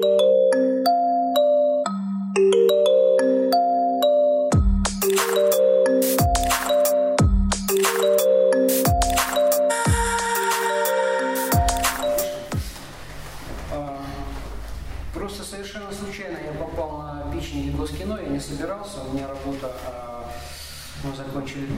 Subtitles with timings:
[0.00, 0.06] А,
[15.12, 20.30] Просто совершенно случайно я попал на питчинг Госкино, я не собирался, у меня работа, а,
[21.02, 21.68] мы закончили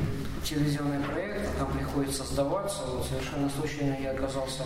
[0.45, 4.65] телевизионный проект, там приходится сдаваться, вот совершенно случайно я оказался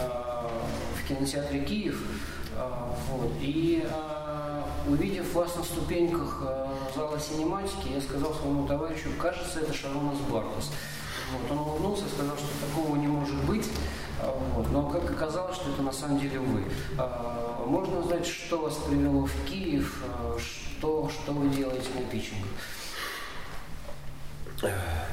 [0.00, 0.50] а,
[0.96, 2.02] в кинотеатре Киев,
[3.10, 9.60] вот, и а, увидев вас на ступеньках а, зала синематики, я сказал своему товарищу, кажется,
[9.60, 10.70] это Шаронас Бартос.
[11.32, 13.66] Вот, он улыбнулся сказал, что такого не может быть.
[14.20, 14.70] А, Вот.
[14.72, 16.64] Но как оказалось, что это на самом деле вы.
[16.96, 22.44] А, Можно узнать, что вас привело в Киев, а, что, что вы делаете на питчинг?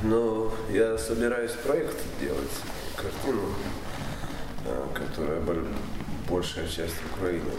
[0.01, 2.49] Ну, я собираюсь проект делать,
[2.95, 3.43] картину,
[4.93, 5.39] которая
[6.29, 7.51] большая часть Украины.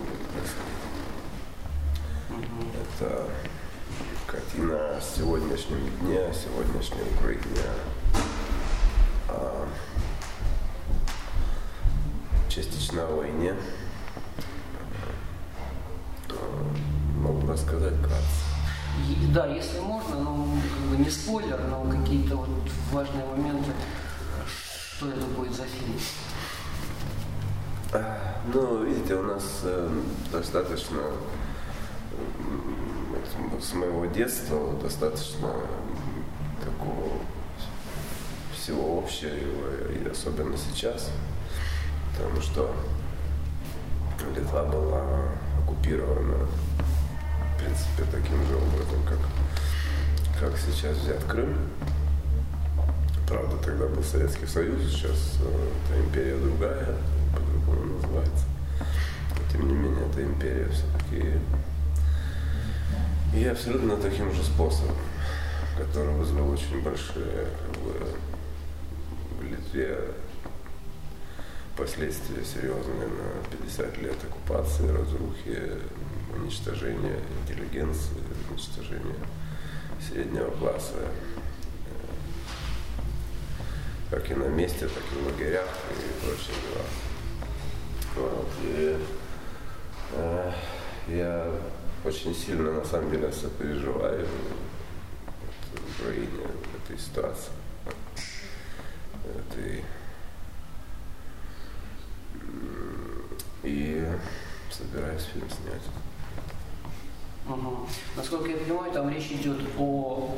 [3.00, 3.24] Это
[4.26, 7.62] картина о сегодняшнем дне, о сегодняшней Украине,
[9.28, 9.66] о
[12.48, 13.54] частично о войне.
[17.20, 18.46] Могу рассказать вкратце.
[19.08, 22.48] И, да, если можно, ну, как бы не спойлер, но какие-то вот
[22.92, 23.70] важные моменты,
[24.46, 25.98] что это будет за фильм.
[27.92, 29.88] А, Ну, видите, у нас э,
[30.32, 31.00] достаточно
[33.60, 35.48] с моего детства достаточно
[36.64, 37.12] такого
[38.54, 39.30] всего общего,
[39.92, 41.10] и особенно сейчас,
[42.12, 42.74] потому что
[44.34, 45.02] Литва была
[45.62, 49.18] оккупирована, в принципе, таким же образом, как,
[50.40, 51.56] как сейчас взят Крым.
[53.28, 56.96] Правда, тогда был Советский Союз, сейчас э, эта империя другая,
[57.66, 58.44] по-другому называется.
[58.80, 61.38] Но, тем не менее, эта империя все-таки
[63.34, 64.96] и абсолютно таким же способом,
[65.76, 68.06] который вызвал очень большие как бы,
[69.38, 69.98] в Литве
[71.76, 75.72] последствия серьезные на 50 лет оккупации, разрухи,
[76.34, 78.16] уничтожения интеллигенции,
[78.50, 79.16] уничтожения
[80.00, 80.94] среднего класса
[84.10, 87.05] как и на месте, так и в лагерях и прочие дела.
[88.56, 88.64] Вот.
[88.64, 88.96] И,
[90.12, 90.52] э,
[91.08, 91.50] я
[92.04, 97.52] очень сильно, на самом деле, сопереживаю вот, Украине в этой ситуации.
[99.24, 99.84] Этой,
[102.34, 103.24] м,
[103.64, 104.06] и
[104.70, 105.82] собираюсь фильм снять.
[107.48, 107.88] Мгм.
[108.16, 110.34] Насколько я понимаю, там речь идет о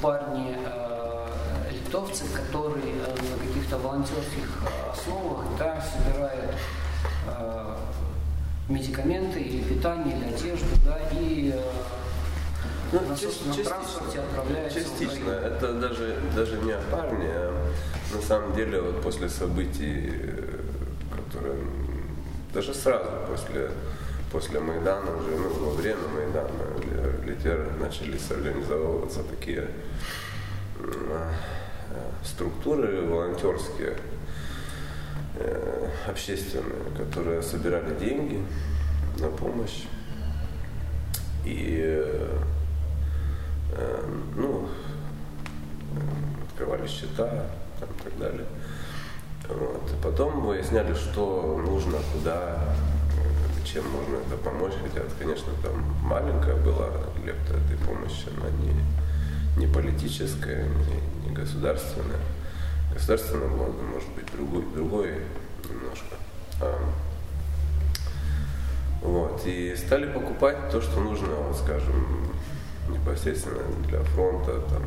[0.00, 1.26] парне э,
[1.72, 6.54] литовце, который э, на каких-то волонтерских э, основах да, собирает
[8.68, 11.60] медикаменты или питание, или одежду, да, и э,
[12.92, 15.30] Ну, на собственном транспорте отправляется Частично.
[15.30, 17.72] Это даже, даже не о парне, а
[18.12, 20.60] на самом деле вот после событий, э,
[21.16, 21.58] которые
[22.52, 23.70] даже сразу после,
[24.32, 26.48] после Майдана, уже ну, во время Майдана,
[27.20, 29.68] в Литве начались организовываться такие
[30.80, 31.30] э,
[32.24, 34.15] структуры волонтерские, э,
[36.08, 38.40] общественные, которые собирали деньги
[39.18, 39.84] на помощь.
[41.44, 42.38] И э,
[43.72, 44.04] э,
[44.34, 44.68] ну,
[45.94, 47.46] э, открывали счета
[47.78, 48.46] там, и так далее.
[49.48, 49.90] Вот.
[49.92, 52.58] И потом выясняли, что нужно, куда,
[53.16, 54.72] э, чем можно это помочь.
[54.82, 56.88] Хотя, это, конечно, там маленькая была
[57.24, 62.20] лепта этой помощи, она не, не политическая, не, не государственная.
[62.96, 65.10] Государственная была, может быть, другой, другой
[65.68, 66.16] немножко.
[66.62, 66.78] А,
[69.02, 72.32] вот, и стали покупать то, что нужно, вот, скажем,
[72.88, 74.82] непосредственно для фронта, там,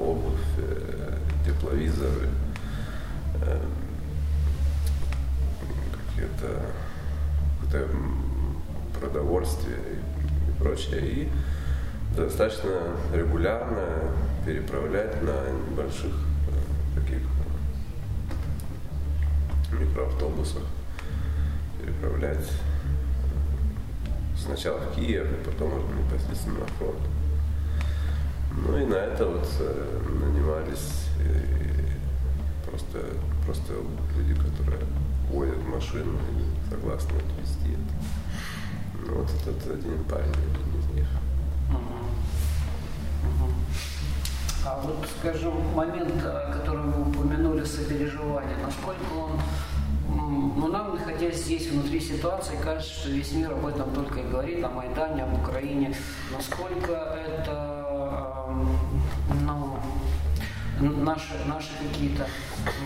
[0.00, 2.28] обувь, э, тепловизоры,
[3.42, 3.60] э,
[6.14, 6.62] какие-то
[7.60, 7.88] какое-то
[9.00, 11.00] продовольствие и, и прочее.
[11.00, 11.28] И
[12.16, 12.70] достаточно
[13.12, 13.82] регулярно
[14.44, 17.22] переправлять на небольших э, таких э,
[19.80, 20.62] микроавтобусах,
[21.80, 22.50] переправлять
[24.36, 27.00] сначала в Киев, и потом уже непосредственно на фронт.
[28.56, 31.66] Ну и на это вот э, нанимались э,
[32.64, 32.98] просто,
[33.44, 33.74] просто
[34.16, 34.80] люди, которые
[35.30, 39.06] водят машину и согласны отвезти это.
[39.06, 41.06] Ну вот этот один парень, один из них.
[44.66, 49.40] А вот, скажем, момент, о котором вы упомянули, сопереживание, насколько он
[50.56, 54.64] но нам, находясь здесь, внутри ситуации, кажется, что весь мир об этом только и говорит,
[54.64, 55.94] о Майдане, об Украине.
[56.32, 58.46] Насколько это,
[59.44, 59.78] ну,
[60.80, 62.26] наши, наши какие-то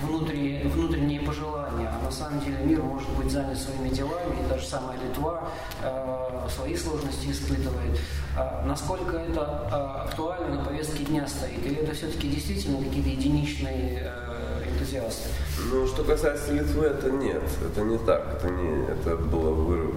[0.03, 1.89] внутренние, внутренние пожелания.
[1.89, 5.49] А на самом деле мир может быть занят своими делами, и даже самая Литва
[5.83, 7.99] э, свои сложности испытывает.
[8.37, 11.65] А насколько это э, актуально на повестке дня стоит?
[11.65, 15.29] Или это все-таки действительно какие-то единичные э, энтузиасты?
[15.71, 17.43] Ну, что касается Литвы, это нет.
[17.65, 18.27] Это не так.
[18.35, 19.91] Это, не, это было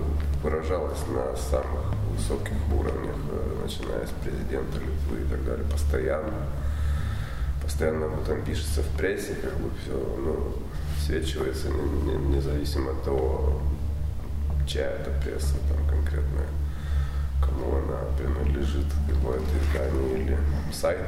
[0.44, 6.48] выражалось на самых высоких уровнях, э, начиная с президента Литвы и так далее, постоянно
[7.64, 10.54] постоянно об этом пишется в прессе, как бы все ну,
[11.06, 13.62] свечивается не, не, независимо от того,
[14.68, 16.48] чья это пресса там конкретная,
[17.42, 20.38] кому она принадлежит, какое-то издание или
[20.72, 21.00] сайт.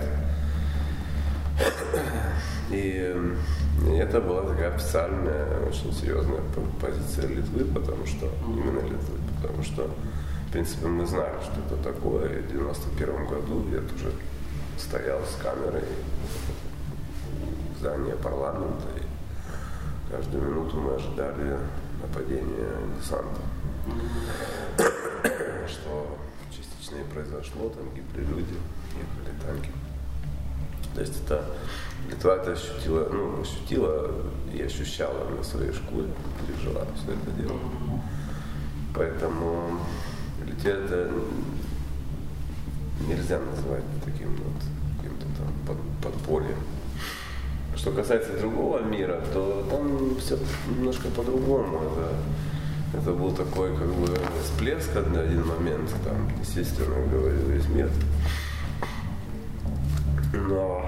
[2.72, 3.16] И,
[3.88, 6.42] и это была такая официальная, очень серьезная
[6.82, 9.90] позиция Литвы, потому что, именно Литвы, потому что,
[10.48, 12.40] в принципе, мы знали, что это такое.
[12.40, 14.12] И в 91 году я тоже
[14.78, 15.84] стоял с камерой
[17.86, 21.60] в здании парламента, и каждую минуту мы ожидали
[22.02, 22.68] нападения
[23.00, 23.42] десанта.
[25.68, 26.18] Что
[26.50, 28.56] частично и произошло, там гибли люди,
[28.96, 29.72] ехали танки.
[30.96, 31.46] То есть это
[32.10, 34.12] Литва это ощутила, ну, ощутила
[34.52, 36.08] и ощущала на своей шкуре,
[36.42, 37.60] пережила все это дело.
[38.96, 39.80] Поэтому
[40.44, 41.12] Литве это
[43.08, 44.64] нельзя назвать таким вот
[44.98, 45.78] каким-то там под,
[46.14, 46.75] подпольем.
[47.86, 51.84] Что касается другого мира, то там все немножко по-другому.
[51.84, 54.08] Это, это был такой как бы
[54.44, 57.92] всплеск на один момент, там, естественно, говорил весь мир.
[60.34, 60.84] Но,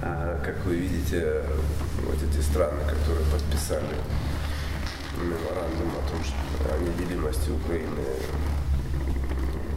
[0.00, 1.42] а, как вы видите,
[2.06, 3.96] вот эти страны, которые подписали
[5.20, 8.04] меморандум о том, что о неделимости Украины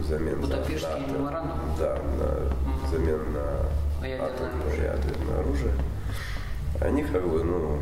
[0.00, 1.58] взамен Будапештский на меморандум?
[1.76, 5.72] Да, на, взамен на и ядерное оружие.
[6.84, 7.78] Они как бы, ну,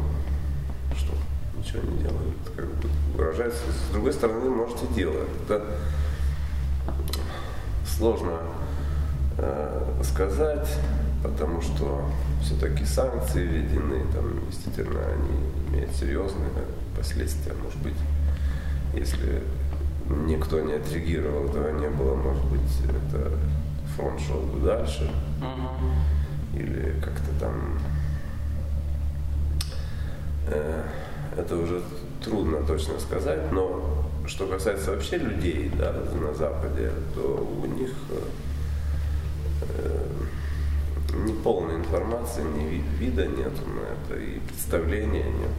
[0.94, 1.14] что,
[1.58, 3.62] ничего не делают, как бы выражаются.
[3.70, 5.29] С другой стороны, можете делать.
[5.44, 5.64] Это
[7.87, 8.41] сложно
[9.38, 10.69] э, сказать,
[11.23, 12.11] потому что
[12.43, 16.50] все-таки санкции введены, там, действительно, они имеют серьезные
[16.97, 17.97] последствия, может быть,
[18.94, 19.43] если
[20.26, 23.32] никто не отреагировал, этого не было, может быть, это
[23.97, 25.11] фронт шел бы дальше.
[25.41, 26.61] Угу.
[26.61, 27.79] Или как-то там
[31.37, 31.82] это уже
[32.23, 37.93] трудно точно сказать, но что касается вообще людей да, на Западе, то у них
[39.79, 40.06] э,
[41.14, 45.50] ни полной информации, ни вида нету на это, и представления нет.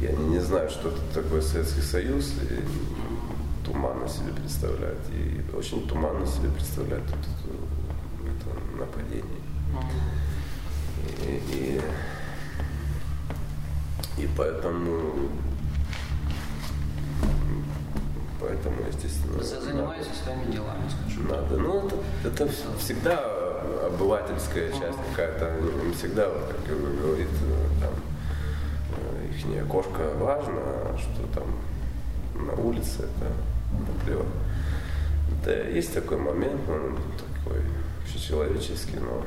[0.00, 5.00] И они не знают, что это такое Советский Союз, и туманно себе представляют.
[5.12, 7.18] И очень туманно себе представляют это,
[8.26, 9.24] это нападение.
[11.22, 11.80] И, и,
[14.18, 15.30] и поэтому
[18.40, 19.36] Поэтому, естественно...
[19.36, 21.28] Вы занимаетесь своими делами, скажем.
[21.28, 21.58] Надо.
[21.58, 21.86] Ну,
[22.24, 22.48] это, это
[22.78, 23.18] всегда
[23.86, 25.52] обывательская часть какая-то,
[25.84, 26.26] не всегда,
[26.66, 27.28] как говорит,
[27.80, 27.92] там,
[29.52, 31.46] их кошка важно, а что там
[32.46, 33.30] на улице, это
[33.92, 34.26] наплевать.
[35.44, 37.60] Да, есть такой момент, он такой
[38.02, 39.22] общечеловеческий, но,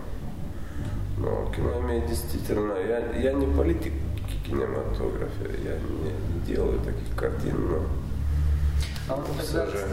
[1.18, 3.94] но кино имеет действительно, я, я не политик
[4.44, 7.80] кинематографа, я не, не делаю таких картин, но
[9.10, 9.88] а вот тогда, же...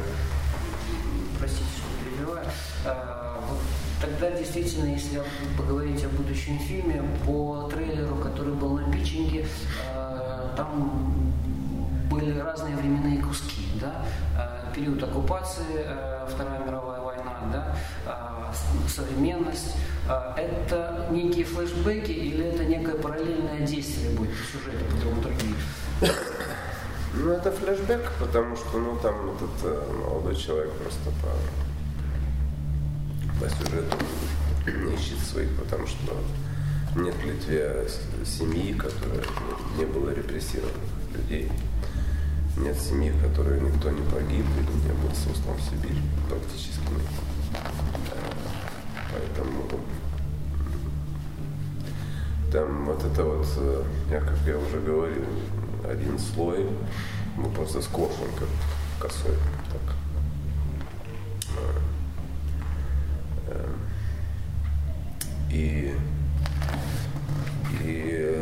[1.39, 2.47] простите, что перебиваю,
[2.87, 3.59] а, вот
[4.01, 5.21] тогда действительно, если
[5.59, 9.47] поговорить о будущем фильме, по трейлеру, который был на питчинге,
[9.93, 11.33] а, там
[12.09, 14.05] были разные временные куски, да,
[14.39, 15.87] а, период оккупации,
[16.29, 17.77] Вторая мировая война, да,
[18.89, 19.77] современность.
[20.37, 25.55] Это некие флешбеки или это некое параллельное действие будет по сюжету, по драматургии?
[27.13, 31.29] Ну, это флешбэк, потому что, ну, там этот э, молодой человек просто по,
[33.41, 33.97] по сюжету
[34.95, 36.17] ищет своих, потому что
[36.95, 37.89] нет в Литве
[38.25, 39.25] семьи, которая
[39.77, 40.77] не, не было репрессированных
[41.15, 41.51] людей.
[42.57, 46.01] Нет семьи, в которой никто не погиб или не был сослан в Сибирь.
[46.29, 47.40] Практически нет.
[49.13, 49.63] Поэтому
[52.53, 55.25] там вот это вот, э, я как я уже говорил,
[55.89, 56.67] один слой,
[57.37, 58.49] ну просто скошен как
[59.01, 59.37] косой.
[59.71, 59.97] Так.
[63.49, 63.67] Э,
[65.53, 65.95] и,
[67.85, 68.35] и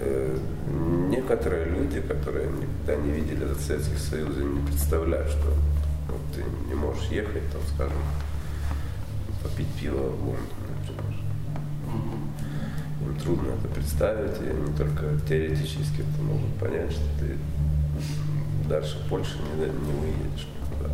[0.00, 0.38] э,
[1.10, 5.48] некоторые люди, которые никогда не видели этот Советский Союз не представляют, что
[6.08, 7.98] вот ты не можешь ехать, там, скажем,
[9.42, 11.18] попить пиво в Лондон, например.
[13.00, 17.36] Им трудно это представить, и они только теоретически это могут понять, что ты
[18.68, 20.90] дальше Польши не, не выедешь никуда.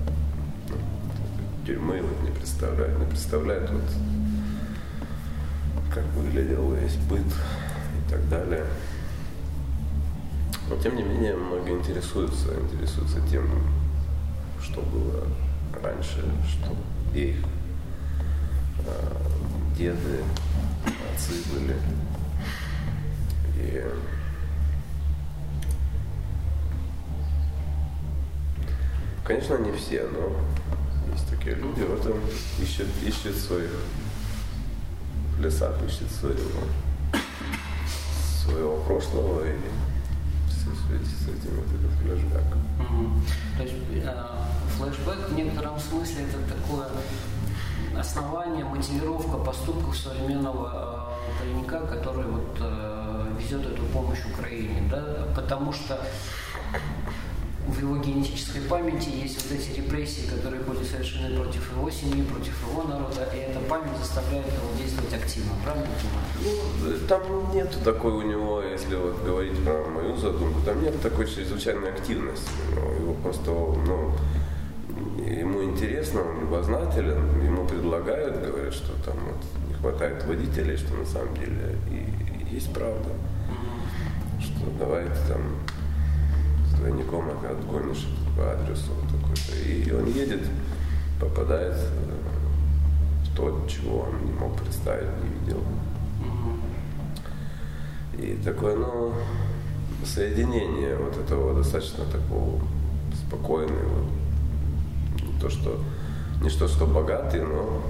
[0.69, 3.83] Ну, тюрьмы вот не представляют, не представляют вот
[5.93, 8.65] как выглядел весь быт и так далее.
[10.69, 13.45] Но тем не менее многие интересуются, интересуются тем,
[14.61, 15.25] что было
[15.83, 16.75] раньше, что
[17.17, 17.37] их
[19.77, 20.23] деды,
[21.13, 21.77] отцы были.
[23.57, 23.85] И
[29.25, 30.37] Конечно, не все, но
[31.11, 32.21] есть такие люди, в этом
[32.61, 33.71] ищут, ищут своих
[35.39, 36.61] в лесах, ищут своего,
[38.45, 39.57] своего прошлого и
[41.03, 42.57] с этим вот этот флешбэк.
[42.81, 43.11] Угу.
[43.57, 44.27] То есть э,
[44.77, 46.87] флешбэк в некотором смысле это такое
[47.99, 55.73] основание, мотивировка поступков современного э, пареника, который вот э, везет эту помощь Украине, да, потому
[55.73, 55.99] что
[57.67, 62.53] в его генетической памяти есть вот эти репрессии, которые были совершены против его семьи, против
[62.69, 67.01] его народа, и эта память заставляет его действовать активно, правильно понимаю?
[67.01, 71.27] Ну, там нет такой у него, если вот говорить про мою задумку, там нет такой
[71.27, 72.51] чрезвычайной активности.
[73.01, 74.13] Его просто, ну,
[75.27, 81.07] ему интересно, он любознателен, ему предлагают, говорят, что там вот не хватает водителей, что на
[81.07, 83.11] самом деле и есть правда.
[84.41, 85.43] Что давайте там
[86.77, 89.57] двойником отгонишь по адресу такой-то.
[89.67, 90.43] И он едет,
[91.21, 91.77] попадает
[93.25, 95.63] в то, чего он не мог представить, не видел.
[98.19, 99.13] И такое, ну,
[100.05, 102.61] соединение вот этого достаточно такого
[103.27, 104.07] спокойного,
[105.45, 105.79] то что,
[106.41, 107.83] не что, что богатый, но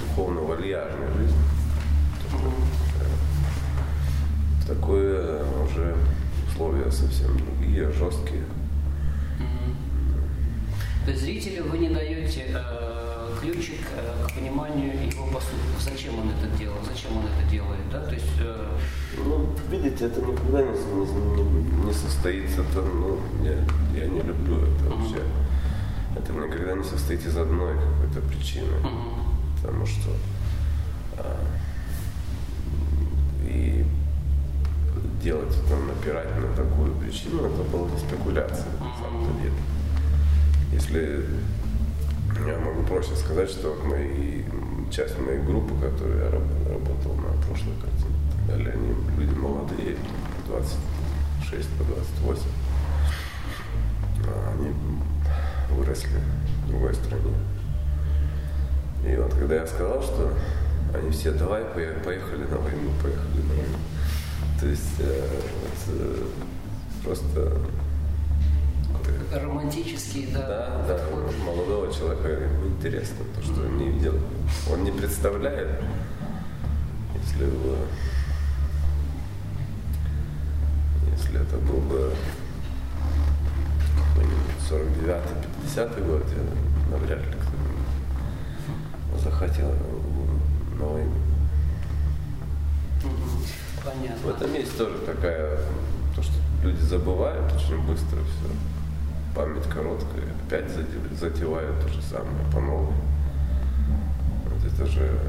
[0.00, 1.36] духовно вальяжной жизнь.
[4.66, 5.94] Такое уже
[6.48, 8.42] условия совсем другие, жесткие.
[11.04, 16.30] То есть зрителю вы не даете э, ключик э, к пониманию его поступков, зачем он
[16.30, 18.00] это делал, зачем он это делает, да?
[18.00, 18.76] То есть, э...
[19.16, 23.52] Ну, видите, это никогда не, не, не состоится, это, ну, я,
[24.02, 25.00] я не люблю это mm-hmm.
[25.00, 25.22] вообще.
[26.28, 28.72] Это никогда не состоит из одной какой-то причины.
[28.82, 29.62] Mm-hmm.
[29.62, 30.10] Потому что
[31.18, 31.44] а,
[33.44, 33.84] и
[35.22, 39.52] делать, там, напирать на такую причину, это была спекуляция, на самом деле.
[40.72, 41.24] Если
[42.44, 44.42] я могу проще сказать, что мои,
[44.90, 48.16] часть моей группы, которую я работал на прошлой картине,
[48.46, 49.96] так далее, они люди молодые,
[50.48, 52.42] 26 по 28.
[54.28, 54.74] А они
[55.76, 56.20] выросли
[56.64, 57.34] в другой стране.
[59.06, 60.32] И вот когда я сказал, что
[60.94, 63.78] они все, давай, поехали на войну, поехали на войну.
[64.60, 65.28] То есть э,
[65.88, 66.22] э,
[67.04, 67.52] просто
[69.32, 70.40] романтический, да.
[70.40, 70.94] Да, да.
[70.94, 71.34] Подход.
[71.44, 74.14] Молодого человека ему интересно то, что он не видел.
[74.72, 75.80] Он не представляет,
[77.22, 77.76] если бы
[81.12, 82.12] если это был бы
[84.68, 87.32] 49-50 год, я навряд ли
[89.08, 89.72] кто захотел
[90.78, 91.12] на войну.
[93.84, 94.16] Понятно.
[94.24, 95.58] В этом есть тоже такая,
[96.16, 96.32] то, что
[96.64, 98.50] люди забывают очень быстро все.
[99.36, 100.70] Память короткая, опять
[101.12, 102.94] затевают то же самое по новой.
[104.46, 105.20] Вот это же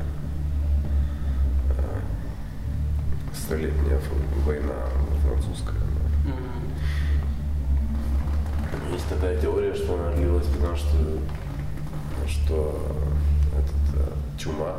[1.78, 2.00] э,
[3.36, 4.00] столетняя
[4.46, 4.74] война
[5.24, 5.76] французская.
[6.26, 6.58] Mm-hmm.
[8.92, 10.88] Есть такая теория, что она длилась, потому что,
[12.28, 12.96] что
[13.54, 14.76] этот, э, чума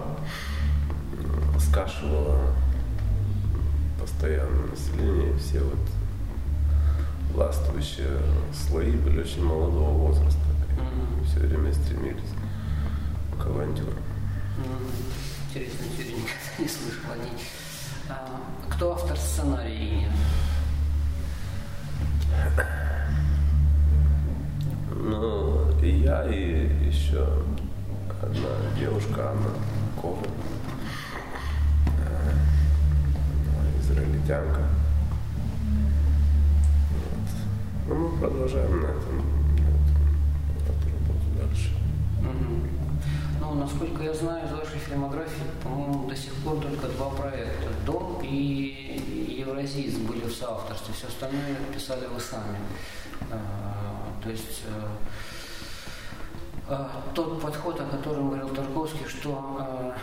[1.59, 2.53] скашивала
[4.01, 5.79] постоянно население, все вот
[7.35, 8.21] властвующие
[8.53, 10.41] слои были очень молодого возраста.
[10.77, 11.25] Mm-hmm.
[11.25, 12.33] Все время стремились
[13.41, 13.95] к авантюрам.
[13.95, 15.51] Mm-hmm.
[15.51, 17.39] Интересная теория, никогда не слышал о ней.
[18.09, 18.41] А,
[18.71, 20.11] кто автор сценария
[25.01, 27.25] Ну, и я, и еще
[28.21, 29.51] одна девушка, Анна
[30.01, 30.19] Кова.
[33.81, 34.63] израильтянка.
[36.91, 37.89] Вот.
[37.89, 39.23] Ну, мы продолжаем на этом.
[43.41, 47.69] Ну, насколько я знаю, из вашей фильмографии, по-моему, до сих пор только два проекта.
[47.87, 50.93] «Дом» и «Евразист» были в соавторстве.
[50.93, 52.59] Все остальное писали вы сами.
[54.23, 54.63] То есть
[56.69, 59.95] а, тот подход, о котором говорил Тарковский, что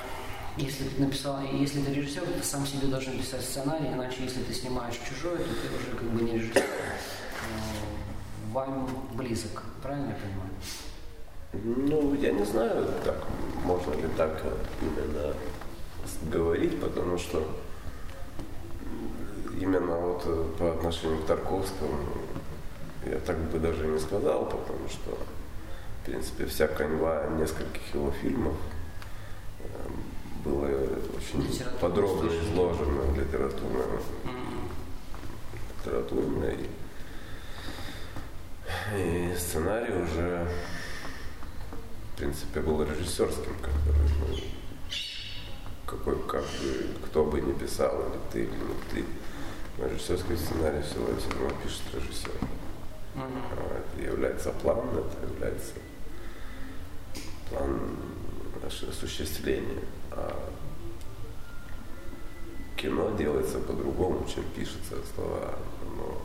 [0.58, 4.54] если ты написал, если ты режиссер, ты сам себе должен писать сценарий, иначе если ты
[4.54, 6.64] снимаешь чужой, то ты уже как бы не режиссер.
[8.54, 10.52] Вам близок, правильно я понимаю?
[11.90, 13.18] Ну, я не знаю, так
[13.64, 14.42] можно ли так
[14.82, 15.34] именно
[16.32, 17.46] говорить, потому что
[19.60, 21.98] именно вот э, по отношению к Тарковскому
[23.06, 25.18] я так бы даже не сказал, потому что,
[26.02, 28.56] в принципе, вся канва нескольких его фильмов
[29.60, 29.66] э,
[30.44, 30.68] было
[31.18, 34.00] очень подробно изложено в литературном,
[35.80, 36.70] литературно и,
[38.98, 40.48] и сценарий уже
[42.16, 44.38] в принципе, был режиссерским, который, ну,
[45.86, 49.06] какой, как бы, кто бы ни писал, или ты, или не ты,
[49.84, 52.32] режиссерский сценарий все равно пишет режиссер.
[53.16, 53.78] Mm-hmm.
[53.78, 55.74] Это является план, это является
[57.50, 57.98] план
[58.66, 59.84] осуществления.
[60.12, 60.50] А
[62.76, 65.58] кино делается по-другому, чем пишется слова.
[65.98, 66.22] Но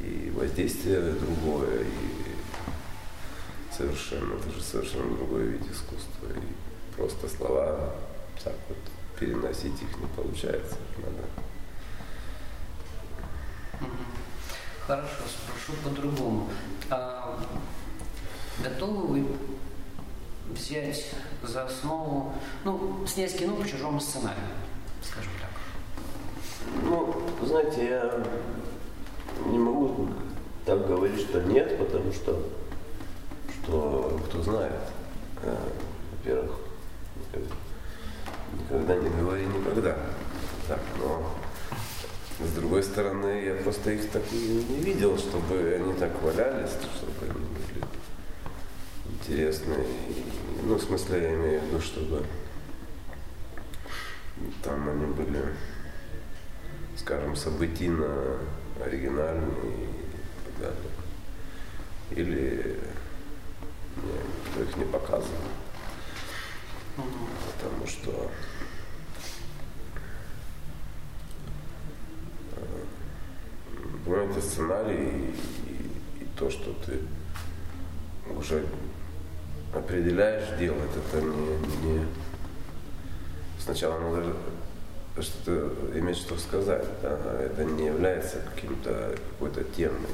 [0.00, 6.26] и воздействие другое, и совершенно, это же совершенно другой вид искусства.
[6.28, 7.94] И просто слова
[8.42, 8.78] так вот
[9.18, 10.76] переносить их не получается.
[10.98, 11.28] Надо.
[14.92, 16.48] Хорошо, спрошу по-другому.
[16.90, 17.38] А
[18.62, 19.26] готовы вы
[20.50, 22.34] взять за основу,
[22.64, 24.44] ну, снять кино по чужому сценарию,
[25.02, 25.50] скажем так?
[26.82, 28.24] Ну, знаете, я
[29.46, 30.10] не могу
[30.66, 32.38] так говорить, что нет, потому что
[33.64, 34.72] что кто знает,
[35.42, 35.56] э,
[36.18, 36.52] во-первых,
[38.60, 39.96] никогда не говори никогда.
[40.68, 41.32] Так, но
[42.40, 47.30] с другой стороны, я просто их так не, не видел, чтобы они так валялись, чтобы
[47.30, 47.84] они были
[49.06, 49.86] интересные.
[50.64, 52.24] Ну, в смысле, я имею в виду, чтобы
[54.62, 55.54] там они были,
[56.96, 58.38] скажем, событийно
[58.84, 60.90] оригинальные и так далее.
[62.10, 62.78] Или
[63.96, 65.38] никто их не показывал.
[66.96, 68.30] Потому что
[72.56, 72.84] э,
[74.32, 75.34] понимаете, сценарий
[75.68, 76.98] и, и, то, что ты
[78.36, 78.64] уже
[79.74, 82.06] определяешь делать, это не, не
[83.58, 84.34] сначала надо
[85.20, 87.18] что-то иметь что сказать, да?
[87.40, 90.10] Это не является каким-то какой-то темой,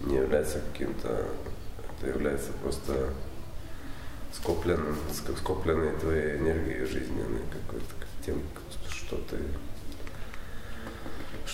[0.00, 1.26] не является каким-то
[1.98, 3.12] это является просто
[4.32, 4.96] скопленным,
[5.36, 7.84] скопленной твоей энергией жизненной какой-то,
[8.24, 8.40] тем,
[8.88, 9.36] что ты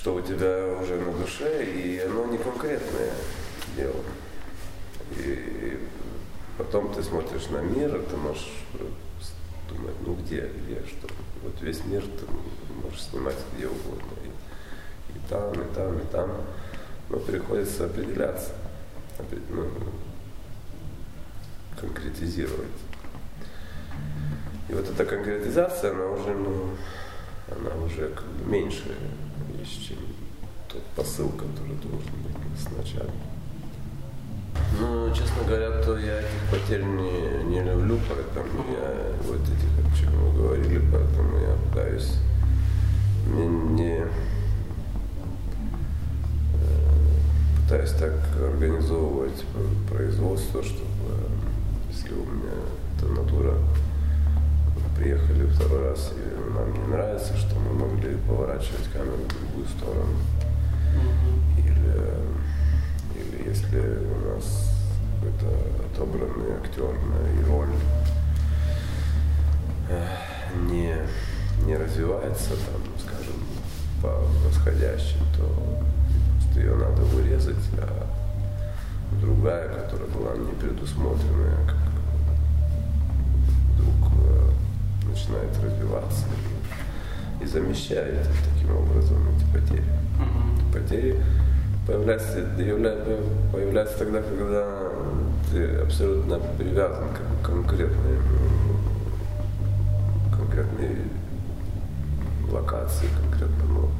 [0.04, 3.10] что у тебя уже на душе, и оно не конкретное
[3.74, 4.02] дело.
[5.16, 5.78] И
[6.58, 8.52] потом ты смотришь на мир, и ты можешь
[9.66, 11.08] думать, ну где, где, что.
[11.42, 12.26] Вот весь мир ты
[12.82, 14.12] можешь снимать где угодно.
[14.24, 16.30] И, и там, и там, и там.
[17.08, 18.50] Но приходится определяться.
[19.48, 19.70] Ну,
[21.80, 22.68] конкретизировать.
[24.68, 26.76] И вот эта конкретизация, она уже, ну,
[27.50, 28.94] она уже как бы меньше
[29.64, 29.98] вещь, чем
[30.68, 33.10] тот посыл, который должен быть сначала.
[34.78, 39.96] Ну, честно говоря, то я этих потерь не, не люблю, поэтому я вот этих, о
[39.96, 42.18] чем мы говорили, поэтому я пытаюсь
[43.26, 44.08] не, не э,
[47.56, 49.44] пытаюсь так организовывать
[49.90, 50.84] производство, чтобы
[51.90, 52.52] если у меня
[55.94, 60.16] раз, и нам не нравится, что мы могли поворачивать камеру в другую сторону.
[61.58, 62.14] Или,
[63.14, 64.72] или если у нас
[65.20, 65.56] какой-то
[65.92, 67.68] отобранный актер на роль
[69.88, 70.06] э,
[70.68, 70.96] не,
[71.64, 73.36] не развивается, там, скажем,
[74.02, 75.48] по восходящей, то
[76.34, 78.06] просто ее надо вырезать, а
[79.20, 81.56] другая, которая была не предусмотренная,
[85.14, 86.26] начинает развиваться
[87.40, 89.84] и, и замещает таким образом эти потери.
[90.18, 90.72] Mm-hmm.
[90.72, 91.22] Потери
[91.86, 93.18] появляются, являются,
[93.52, 94.66] появляются тогда, когда
[95.52, 98.18] ты абсолютно привязан к конкретной,
[100.36, 100.96] конкретной
[102.50, 103.90] локации, конкретному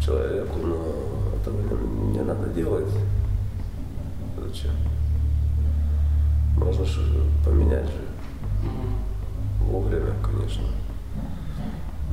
[0.00, 2.92] человеку, но этого не, не надо делать.
[4.38, 4.72] Зачем?
[6.56, 8.06] Можно же поменять же.
[9.66, 10.12] вовремя,
[10.46, 10.62] конечно.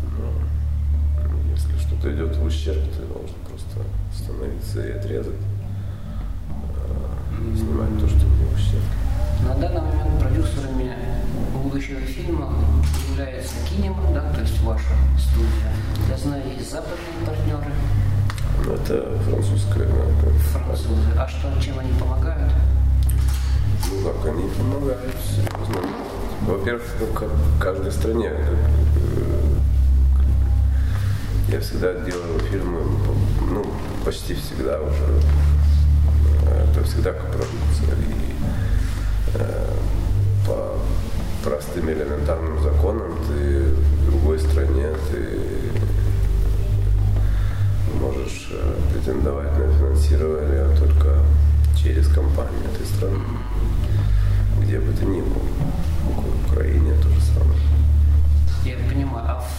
[0.10, 3.80] Но если что-то идет в ущерб, ты должен просто
[4.12, 5.40] остановиться и отрезать.
[6.50, 8.84] А, снимать то, что не в ущерб.
[9.48, 10.96] На данный момент продюсерами
[11.54, 12.54] будущего фильма
[13.12, 15.72] является Кинема, да, то есть ваша студия.
[16.10, 17.72] Я знаю, есть западные партнеры.
[18.66, 20.30] Ну, это французская, да.
[20.52, 21.10] Французы.
[21.18, 22.52] А что, чем они помогают?
[23.92, 26.13] Ну как, они помогают, серьезно.
[26.48, 28.32] Во-первых, ну, как в каждой стране.
[28.34, 28.56] Э,
[31.48, 32.82] я всегда делаю фильмы,
[33.50, 33.66] ну,
[34.04, 35.22] почти всегда уже.
[36.46, 37.96] Это всегда копродукция.
[37.96, 39.70] И э,
[40.46, 40.78] по
[41.44, 45.40] простым элементарным законам ты в другой стране ты
[48.02, 51.20] можешь э, претендовать на финансирование только
[51.82, 53.24] через компанию этой страны,
[54.62, 55.42] где бы ты ни был.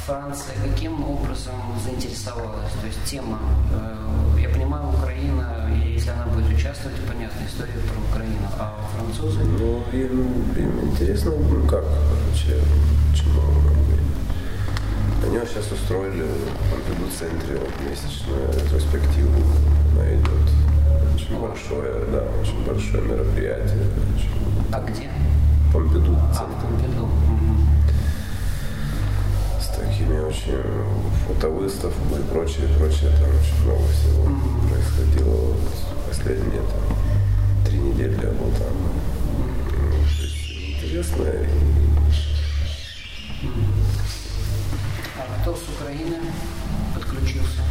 [0.07, 2.73] Франция каким образом заинтересовалась?
[2.81, 3.39] То есть тема,
[3.73, 9.41] э, я понимаю, Украина, если она будет участвовать, понятная история про Украину, а французы?
[9.45, 12.61] Ну, им, им интересно, ну как, вообще,
[13.11, 13.41] почему
[15.25, 19.33] они сейчас устроили в Помпиду-центре вот, месячную ретроспективу.
[19.93, 21.15] Она идет.
[21.15, 23.89] Очень большое, да, очень большое мероприятие.
[24.15, 24.31] Очень...
[24.71, 25.09] А где?
[25.73, 26.45] Помпиду А.
[26.61, 27.09] Помпиду.
[30.35, 30.63] Такими очень
[31.27, 33.11] фотовыставками и прочее, прочее.
[33.19, 34.29] Там очень много всего
[34.69, 35.35] происходило.
[35.35, 36.99] Вот последние там,
[37.65, 38.75] три недели я был там.
[40.83, 41.25] Есть Интересно.
[45.17, 46.17] А кто с Украины
[46.95, 47.63] подключился?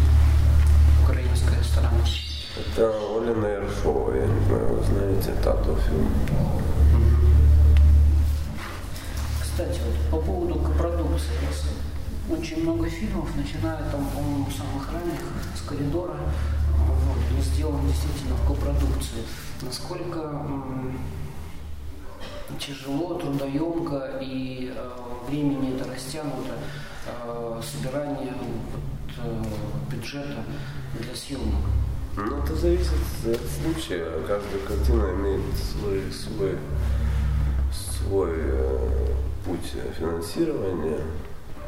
[1.04, 1.92] Украинская сторона.
[2.56, 6.10] Это Олена Ершова, я не знаю, вы знаете, Тато фильм.
[9.42, 11.34] Кстати, вот по поводу копродукции.
[12.30, 15.20] Очень много фильмов, начиная там, по-моему, самых ранних,
[15.56, 16.18] с коридора,
[16.78, 19.24] вот, они сделаны действительно в копродукции.
[19.62, 20.32] Насколько
[22.60, 24.90] тяжело, трудоемко и э,
[25.28, 26.54] времени это растянуто
[27.08, 29.44] э, собирание вот, э,
[29.92, 30.44] бюджета
[31.00, 31.64] для съемок.
[32.16, 32.94] Ну, это зависит
[33.26, 34.06] от случая.
[34.28, 36.58] Каждая картина имеет свой, свой,
[37.72, 39.08] свой э,
[39.46, 41.02] путь финансирования.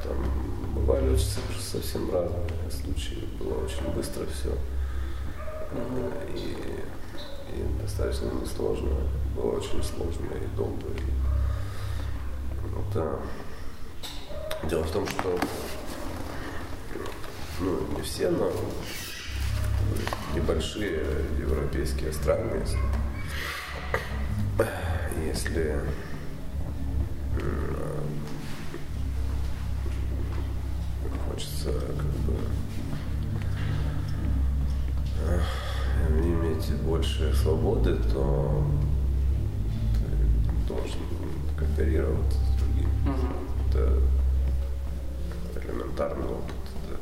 [0.08, 3.28] Там бывали очень со- совсем разные случаи.
[3.40, 4.56] Было очень быстро все.
[6.36, 6.58] И,
[7.54, 8.92] и достаточно несложно.
[9.36, 10.88] Было очень сложно и долго.
[10.88, 11.04] И,
[12.72, 13.20] ну, да.
[14.70, 15.40] Дело в том, что
[17.60, 18.52] ну, не все, но
[20.34, 21.04] небольшие
[21.40, 22.78] европейские страны, если,
[25.26, 25.80] если
[37.18, 38.64] больше свободы, то
[39.94, 40.02] ты
[40.68, 41.00] должен
[41.58, 42.92] кооперировать с другими.
[43.70, 44.02] Это
[45.64, 46.56] элементарный опыт.
[46.84, 46.96] Это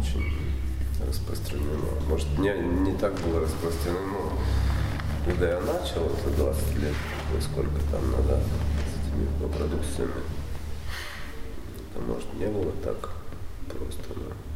[0.00, 0.26] очень
[1.06, 1.88] распространено.
[2.08, 2.52] Может, не,
[2.90, 4.32] не так было распространено,
[5.24, 6.94] когда я начал, это 20 лет,
[7.40, 10.22] сколько там надо с этими продукциями.
[11.90, 13.10] Это, может, не было так
[13.68, 14.30] просто, но...
[14.30, 14.55] Но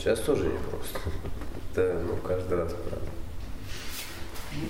[0.00, 0.98] сейчас тоже не просто.
[1.72, 3.08] Это, ну, каждый раз правда.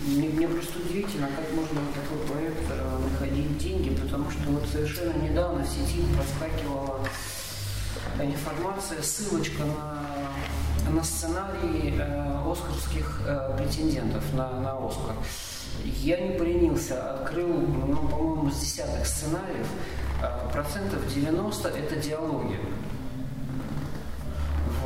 [0.08, 4.66] Мне, мне просто удивительно, как можно на такой проект э, находить деньги, потому что вот
[4.70, 7.00] совершенно недавно в сети проскакивала
[8.20, 15.16] информация, ссылочка на, на сценарий э, оскарских э, претендентов на, на Оскар.
[15.84, 19.66] Я не поленился, открыл, ну, по-моему, с десятых сценариев,
[20.22, 22.58] э, процентов 90 это диалоги.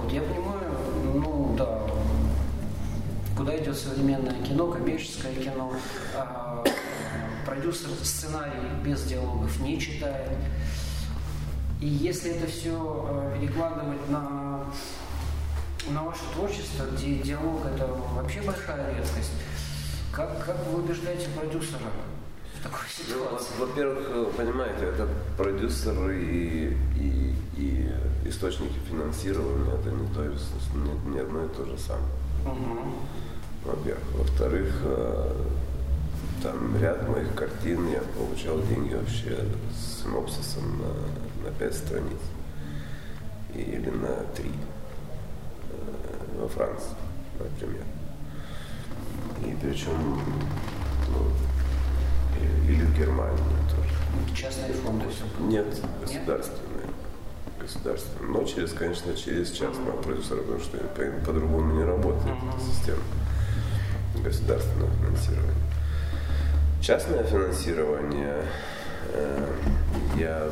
[0.04, 0.70] Вот, я понимаю,
[1.14, 1.80] ну да,
[3.34, 5.72] куда идет современное кино, коммерческое кино.
[6.14, 6.62] А,
[7.46, 10.28] продюсер сценарий без диалогов не читает.
[11.80, 14.66] И если это все перекладывать на,
[15.88, 19.32] на ваше творчество, где диалог это вообще большая редкость,
[20.12, 21.88] как, как вы убеждаете продюсера
[22.64, 23.52] такой Ну, ситуации?
[23.60, 27.90] во-первых, э, понимаете, это продюсер и, и, и
[28.26, 32.12] источники финансирования, это не, то, не, не одно и то же самое.
[32.44, 32.94] Мгм.
[33.64, 34.04] Во-первых.
[34.14, 35.32] Во-вторых, э,
[36.42, 39.38] там ряд моих картин я получал деньги вообще
[39.74, 42.20] с синопсисом на, на 5 страниц.
[43.54, 44.50] Или на 3
[46.40, 46.96] во Франции,
[47.38, 47.84] например.
[49.46, 50.20] И причем
[51.08, 51.30] ну,
[52.68, 53.38] или в Германии
[53.70, 54.34] тоже.
[54.34, 55.66] Частные фонды все Нет,
[56.00, 56.86] государственные.
[57.60, 58.30] Государственные.
[58.32, 62.98] Но через, конечно, через частного продюсера, потому что по- по-другому не работает эта система
[64.22, 65.54] государственного финансирования.
[66.80, 68.44] Частное финансирование
[69.12, 69.52] э,
[70.18, 70.50] я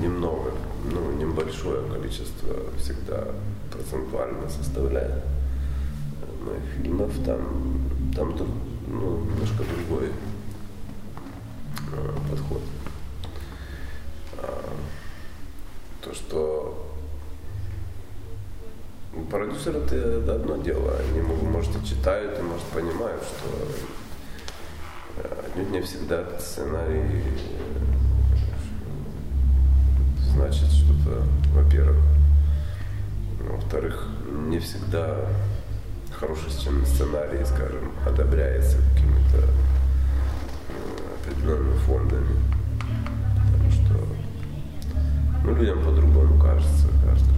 [0.00, 0.52] немного,
[0.84, 3.24] ну, небольшое количество всегда
[3.72, 5.22] процентуально составляю
[6.44, 7.12] моих фильмов.
[7.24, 7.40] Там,
[8.14, 8.34] там
[8.86, 10.10] ну, немножко другой э,
[12.30, 12.62] подход.
[14.38, 14.64] А,
[16.02, 16.92] То, что
[19.30, 20.96] продюсеры это, одно дело.
[20.98, 23.48] Они, могут, может, и читают, и, может, понимают, что
[25.18, 27.82] э, отнюдь не всегда сценарий э,
[30.34, 31.22] значит что-то,
[31.54, 31.98] во-первых.
[33.40, 35.16] Во-вторых, не всегда
[36.10, 39.71] хороший сценарий, скажем, одобряется какими-то э,
[41.86, 42.36] фондами.
[43.52, 43.94] Потому что
[45.44, 47.30] ну, людям по-другому кажется, кажется,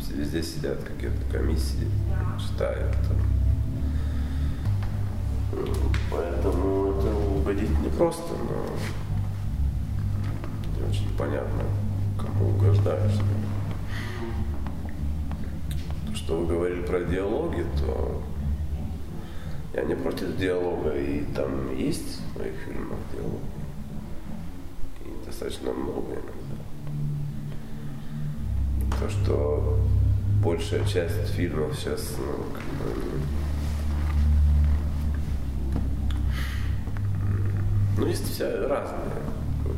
[0.00, 1.88] что везде сидят какие-то комиссии,
[2.38, 3.18] читают там.
[6.10, 8.76] Поэтому это угодить непросто, но
[10.76, 11.62] не очень понятно,
[12.18, 13.20] кому угождаешь.
[16.06, 18.22] То, Что вы говорили про диалоги, то
[19.86, 23.40] не против диалога, и там есть в моих фильмах диалог.
[25.04, 26.56] И достаточно много иногда.
[29.00, 29.78] То, что
[30.42, 32.92] большая часть фильмов сейчас, ну, как бы,
[37.98, 39.22] ну, есть вся разные,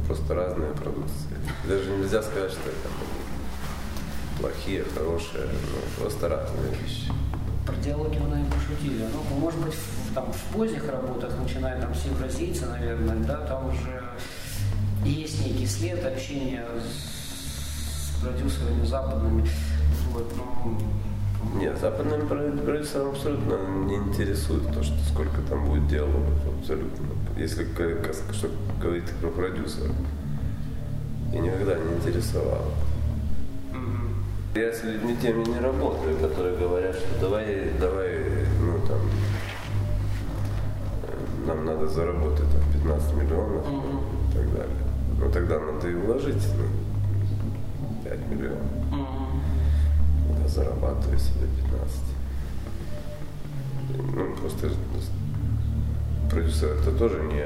[0.07, 1.37] просто разные продукции.
[1.66, 2.88] Даже нельзя сказать, что это
[4.40, 7.12] плохие, хорошие, ну, просто разные вещи.
[7.66, 9.05] Про диалоги вы, наверное, пошутили.
[9.12, 9.75] Ну, может быть,
[10.14, 14.03] там, в поздних работах, начиная там с евразийца, наверное, да, там уже
[15.05, 19.49] есть некий след общения с продюсерами западными.
[20.12, 26.38] Вот, ну, Нет, западным про- продюсерам абсолютно не интересует то, что сколько там будет диалогов,
[26.61, 27.07] абсолютно.
[27.37, 27.64] Если
[28.33, 28.49] что
[28.81, 29.92] говорить про продюсера.
[31.33, 32.64] И никогда не интересовало.
[34.55, 38.18] Я с людьми теми не работаю, которые говорят, что давай, давай,
[41.69, 44.77] надо заработать там 15 миллионов и так далее.
[45.19, 48.59] Но тогда надо и вложить ну, 5 миллионов.
[50.41, 52.01] Я зарабатываю себе 15.
[54.15, 54.71] Ну, просто
[56.31, 57.45] продюсеры это тоже не,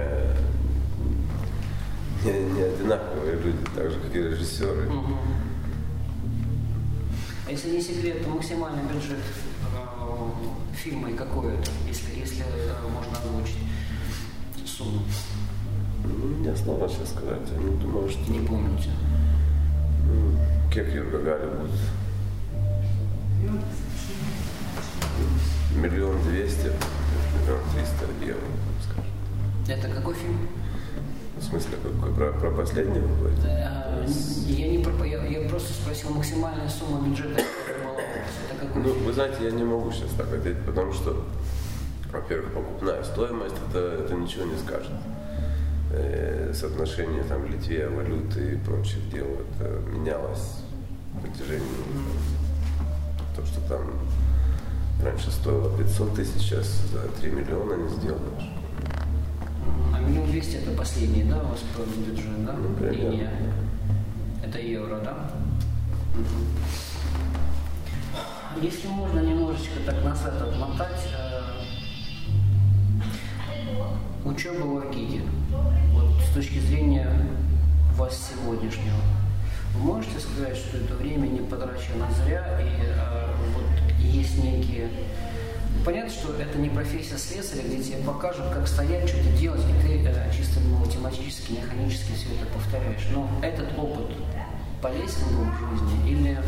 [2.24, 4.90] не, не одинаковые люди, так же, как и режиссеры.
[7.46, 12.88] А если не секрет, то максимальный бюджет э, фильма и какой это, если, если э,
[12.88, 13.71] можно озвучить
[14.82, 15.02] сумму?
[16.04, 18.30] Ну, Мне сложно сейчас сказать, я не думаю, что...
[18.32, 18.90] Не помните.
[20.06, 20.36] Ну,
[20.72, 21.70] Как Юрга Голливуд.
[25.76, 26.70] Миллион двести,
[27.40, 28.40] миллион триста евро,
[28.82, 29.04] скажем.
[29.68, 30.38] Это какой фильм?
[31.38, 32.14] В смысле, какой?
[32.14, 33.42] Про, про последнего говорите?
[33.46, 34.06] Э,
[34.46, 37.40] Я, не про- я, я просто спросил максимальная сумма бюджета.
[37.40, 39.04] Это какой Ну, фильм?
[39.06, 41.24] вы знаете, я не могу сейчас так ответить, потому что,
[42.12, 44.92] во-первых, покупная стоимость, это, это ничего не скажет.
[45.92, 50.58] Э, соотношение там Литве, валюты и прочих дел, это менялось
[51.14, 51.66] в протяжении,
[53.36, 53.80] то, что там
[55.02, 58.50] раньше стоило 500 тысяч, сейчас за 3 миллиона не сделаешь.
[59.94, 61.60] А миллион двести это последний, да, у вас
[61.96, 62.52] бюджет, да?
[62.52, 63.10] Ну, примерно.
[63.10, 63.30] Линия.
[64.44, 65.30] Это евро, да?
[68.60, 71.08] Если можно немножечко так назад отмотать,
[74.32, 75.22] учеба в Аркиде,
[75.92, 77.08] вот с точки зрения
[77.96, 78.96] вас сегодняшнего,
[79.74, 83.64] вы можете сказать, что это время не потрачено зря, и э, вот
[83.98, 84.88] есть некие...
[85.84, 90.06] Понятно, что это не профессия слесаря, где тебе покажут, как стоять, что-то делать, и ты
[90.06, 93.06] э, чисто математически, механически все это повторяешь.
[93.12, 94.16] Но этот опыт
[94.80, 96.38] полезен был в жизни или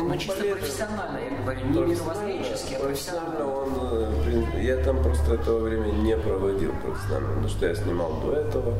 [0.00, 5.60] Ну, чисто профессионально, я говорю, не мировоззренчески, а профессионально он, э, я там просто этого
[5.60, 8.74] времени не проводил профессионально, потому что я снимал до этого.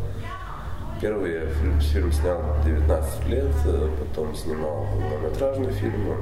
[1.00, 6.14] Первый я фильм, фильм снял 19 лет, э, потом снимал полнометражный фильм,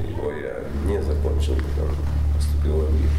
[0.00, 1.94] его я не закончил, потом
[2.34, 3.10] поступил в МГИК.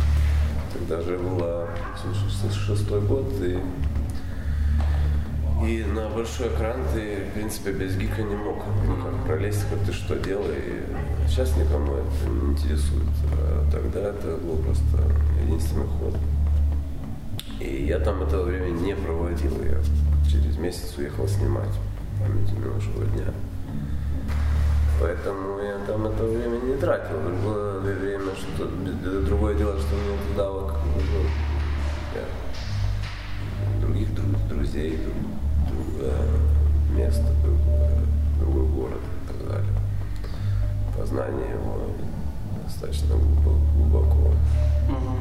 [0.74, 1.70] Тогда же было
[2.02, 3.58] 66 год, и,
[5.66, 9.80] и на большой экран ты, в принципе, без ГИКа не мог ну, как пролезть, как
[9.86, 10.84] ты что делай.
[11.28, 13.04] Сейчас никому это не интересует.
[13.34, 14.98] А тогда это был просто
[15.44, 16.16] единственный ход.
[17.60, 19.52] И я там этого времени не проводил.
[19.64, 19.80] Я
[20.30, 21.70] через месяц уехал снимать
[22.20, 23.34] память минувшего дня.
[25.02, 27.20] Поэтому я там это время не тратил.
[27.22, 28.66] Другое время, что
[29.28, 31.22] другое дело, что мне туда вот ну,
[33.82, 34.08] других
[34.50, 35.00] друзей,
[35.70, 36.14] другое
[36.96, 38.02] место, другое,
[38.40, 39.85] другой город и так далее.
[40.98, 41.90] Познание его
[42.64, 44.32] достаточно глубоко.
[44.90, 45.16] Угу.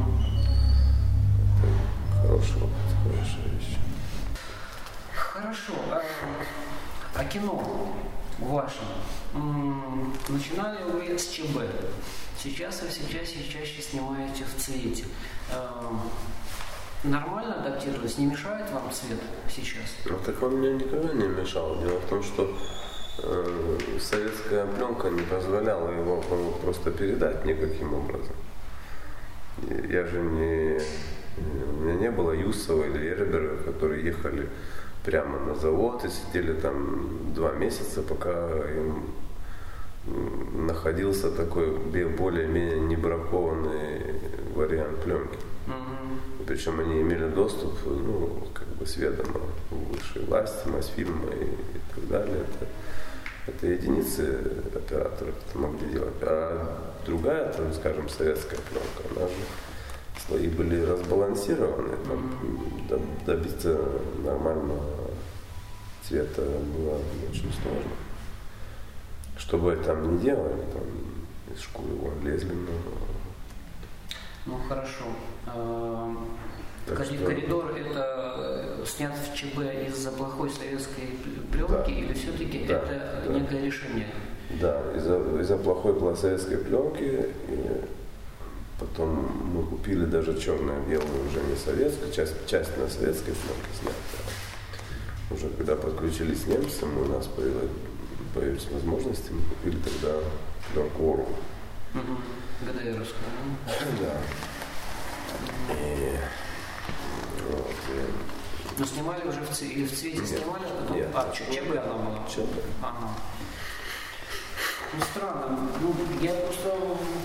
[1.62, 2.70] Это хороший опыт,
[3.02, 3.76] хорошая вещь.
[5.14, 5.72] Хорошо.
[5.90, 6.02] А,
[7.16, 7.92] а кино
[8.38, 8.84] вашем
[10.28, 11.58] начинали вы с ЧБ.
[12.42, 15.04] Сейчас вы все чаще и чаще снимаете в цвете.
[15.50, 16.00] Эм,
[17.04, 18.18] нормально адаптировались?
[18.18, 19.90] Не мешает вам цвет сейчас?
[20.04, 21.78] Ну, так он мне никогда не мешал.
[21.80, 22.54] Дело в том, что
[24.00, 26.22] советская пленка не позволяла его
[26.62, 28.34] просто передать никаким образом.
[29.88, 30.80] Я же не...
[31.36, 34.48] У меня не было Юсова или Эрбера, которые ехали
[35.04, 39.04] прямо на завод и сидели там два месяца, пока им
[40.66, 41.76] находился такой
[42.18, 44.20] более-менее небракованный
[44.54, 45.38] вариант пленки.
[45.66, 46.44] Mm-hmm.
[46.46, 52.08] Причем они имели доступ, ну, как бы с ведома высшей власти, Мосфильма и, и так
[52.08, 52.36] далее.
[52.36, 52.66] Это,
[53.46, 56.14] это единицы операторов это могли делать.
[56.22, 59.34] А другая, там, скажем, советская пленка, она же
[60.26, 61.96] слои были разбалансированы,
[62.88, 63.78] там, добиться
[64.24, 65.10] нормального
[66.02, 67.92] цвета было очень сложно.
[69.36, 70.82] Что бы там ни делали, там
[71.54, 72.72] из шкуры вон лезли, но...
[74.46, 75.04] Ну хорошо.
[76.86, 77.24] Так что...
[77.24, 81.18] Коридор это э, снят в ЧБ из-за плохой советской
[81.50, 81.84] пленки да.
[81.90, 83.32] или все-таки да, это да.
[83.32, 84.06] некое решение?
[84.60, 87.84] Да, из-за из плохой советской пленки и
[88.78, 93.94] Потом мы купили даже черно-белую, уже не советскую, часть, часть на советской пленке снята.
[95.30, 97.70] Уже когда подключились немцы, у нас появилась,
[98.34, 100.18] появились возможности, мы купили тогда
[100.72, 101.28] пленку Ору.
[101.94, 102.16] Угу.
[102.66, 103.24] ГДРовскую.
[104.00, 104.20] Да.
[105.72, 106.16] И,
[108.76, 110.96] Ну, снимали уже в, цвете, в цвете нет, снимали, а потом...
[110.96, 112.28] Нет, а, ЧБ она была?
[112.28, 112.64] ЧБ.
[112.82, 113.10] Ага.
[114.92, 115.70] Ну, странно.
[115.80, 116.76] Ну, я просто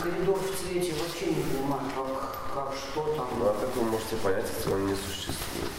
[0.01, 3.27] коридор в цвете вообще не понимаю, как, как что там.
[3.39, 5.71] Ну, а как вы можете понять, если он не существует?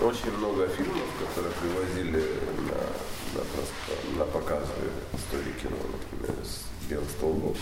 [0.00, 4.72] Очень много фильмов, которые привозили на, на, на показы
[5.14, 5.76] истории кино,
[6.12, 7.56] например, с белых столбов.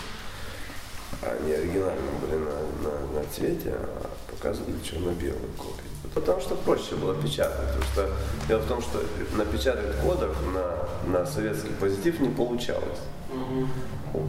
[1.21, 4.09] Они оригинально были на, на, на цвете, а
[4.45, 5.89] показывали черно-белые копии.
[6.13, 7.67] Потому что проще было печатать.
[7.67, 8.09] Потому что
[8.47, 9.01] дело в том, что
[9.35, 12.99] напечатать кодек на, на советский позитив не получалось.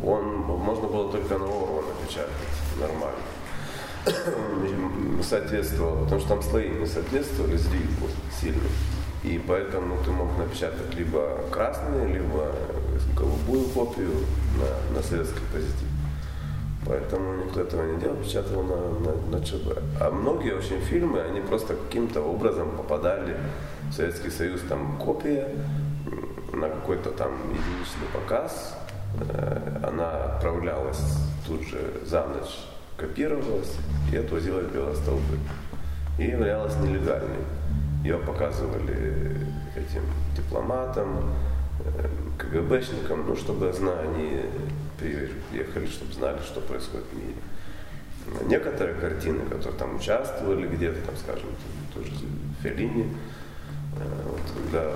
[0.05, 2.33] Он можно было только на ОРО напечатать
[2.81, 3.20] нормально.
[5.22, 8.09] соответствовал, потому что там слои не соответствовали сдвигу
[8.40, 8.68] сильно.
[9.22, 12.55] И поэтому ты мог напечатать либо красный, либо
[13.14, 14.12] голубую копию
[14.59, 15.86] на, на советский позитив.
[16.87, 19.79] Поэтому никто этого не делал, печатал на, на, на ЧБ.
[20.01, 23.37] А многие очень фильмы, они просто каким-то образом попадали
[23.90, 25.49] в Советский Союз, там копия
[26.53, 28.79] на какой-то там единичный показ,
[29.20, 31.03] э, она отправлялась
[31.46, 32.64] тут же за ночь,
[32.96, 33.77] копировалась
[34.12, 35.38] и отвозилась в Белостолбы.
[36.18, 37.44] И являлась нелегальной.
[38.05, 39.37] Ее показывали
[39.75, 40.03] этим
[40.37, 41.33] дипломатам,
[41.85, 44.44] э, КГБшникам, ну, чтобы знания
[44.98, 47.37] приехали, чтобы знали, что происходит в мире.
[48.46, 51.48] Некоторые картины, которые там участвовали где-то, там, скажем,
[51.94, 52.11] тоже
[52.62, 53.06] Феллини,
[53.98, 54.92] э, вот, когда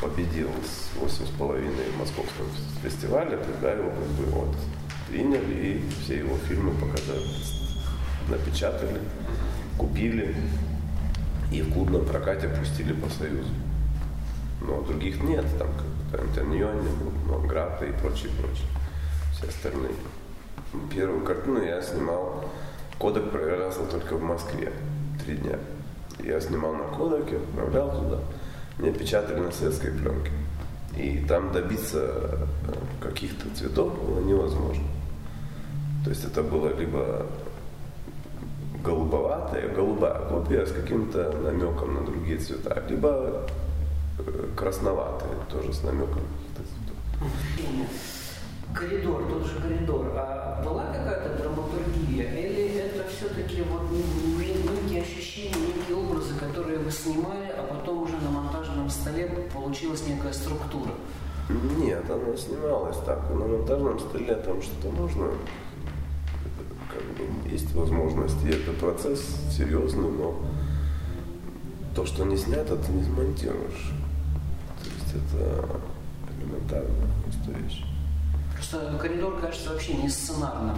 [0.00, 2.46] победил с 8,5 в московском
[2.82, 4.56] фестивале, тогда его как бы вот
[5.08, 7.26] приняли и все его фильмы показали,
[8.28, 9.00] напечатали,
[9.76, 10.34] купили
[11.52, 13.50] и в клубном прокате пустили по Союзу.
[14.62, 15.68] Но других нет, там
[16.10, 16.88] как Антониони,
[17.28, 18.66] Монграта и прочее, прочее
[19.42, 19.94] все остальные.
[20.94, 22.44] Первую картину я снимал,
[22.98, 24.72] кодек проверялся только в Москве
[25.24, 25.58] три дня.
[26.22, 28.18] Я снимал на кодеке, отправлял туда.
[28.78, 30.30] Мне печатали на советской пленке.
[30.96, 32.46] И там добиться э,
[33.00, 34.84] каких-то цветов было невозможно.
[36.04, 37.26] То есть это было либо
[38.84, 43.46] голубоватая, голубая копия с каким-то намеком на другие цвета, либо
[44.18, 48.11] э, красноватая, тоже с намеком на каких-то цветов
[48.74, 52.30] коридор, тот же коридор, а была какая-то драматургия?
[52.32, 58.30] Или это все-таки вот некие ощущения, некие образы, которые вы снимали, а потом уже на
[58.30, 60.92] монтажном столе получилась некая структура?
[61.48, 63.30] Нет, она снималась так.
[63.30, 65.28] На монтажном столе там что-то можно
[66.92, 68.42] как бы есть возможность.
[68.44, 69.20] И это процесс
[69.50, 70.36] серьезный, но
[71.94, 73.92] то, что не снято, ты не смонтируешь.
[74.82, 75.68] То есть это
[76.38, 76.88] элементарная
[77.64, 77.84] вещь.
[78.62, 80.76] Просто коридор кажется вообще не сценарным.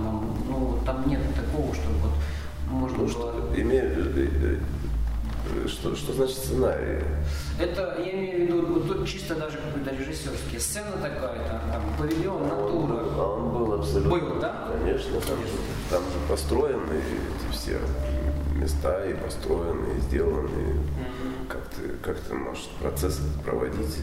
[0.49, 2.13] Ну, там нет такого, чтобы вот
[2.71, 3.11] можно ну, было...
[3.11, 4.61] Что, имею,
[5.69, 7.05] что, что значит сценарий?
[7.61, 10.59] Это, я имею в виду, вот тут чисто даже какой-то режиссерский.
[10.59, 13.05] Сцена такая-то, там, павильон, натура.
[13.21, 14.11] Он, он был абсолютно.
[14.11, 14.67] Был, да?
[14.73, 15.47] Конечно, там, Конечно.
[15.47, 15.59] Же,
[15.91, 17.79] там же построены эти все
[18.55, 20.49] места и построены, и сделаны.
[20.49, 21.49] Mm-hmm.
[21.51, 23.99] Как, ты, как ты можешь процесс проводить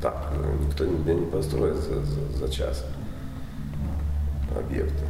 [0.00, 0.32] так?
[0.60, 2.84] Никто нигде не построит за, за, за час
[4.56, 5.04] объекты.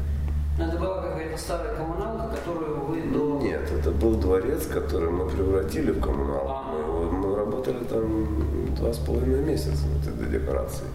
[0.59, 3.39] Это была какая-то старая коммуналка, которую вы до...
[3.43, 6.51] Нет, это был дворец, который мы превратили в коммуналку.
[6.51, 7.11] А.
[7.13, 10.91] Мы, мы работали там два с половиной месяца над этой декорацией.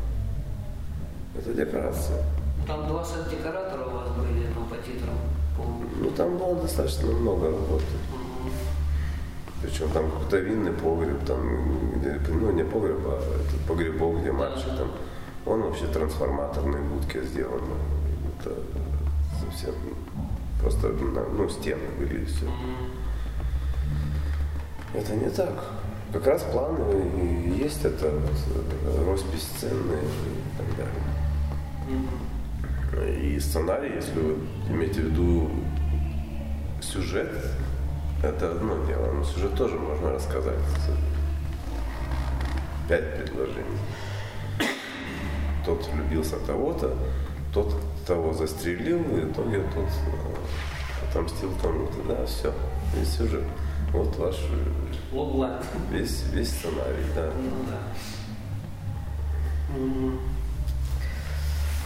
[1.37, 2.23] Это декорация.
[2.67, 5.15] Там 20 декораторов у вас были там, по титрам?
[5.99, 7.83] Ну, там было достаточно много работы.
[9.61, 14.69] Причем там какой-то винный погреб, там, где, ну не погреб, а этот погребок, где мальчик
[14.77, 14.91] там.
[15.45, 17.61] Он вообще трансформаторной будки сделан.
[18.39, 18.55] Это
[19.39, 19.73] совсем
[20.61, 22.45] просто ну, стены были и все.
[24.93, 25.53] Это не так.
[26.13, 26.83] Как раз планы
[27.21, 31.03] и есть это вот, роспись сцены и так далее.
[33.21, 34.35] И сценарий, если вы
[34.69, 35.49] имеете в виду
[36.81, 37.31] сюжет,
[38.23, 40.59] это одно дело, но сюжет тоже можно рассказать.
[42.87, 43.79] Пять предложений.
[45.65, 46.95] Тот влюбился того-то,
[47.53, 47.73] тот
[48.05, 52.01] того застрелил, и в итоге тот э, отомстил тому-то.
[52.07, 52.53] Да, все,
[52.95, 53.43] весь сюжет.
[53.91, 54.37] Вот ваш
[55.11, 55.61] Логлайн.
[55.91, 57.31] весь, весь сценарий, да.
[57.35, 57.77] Ну, да.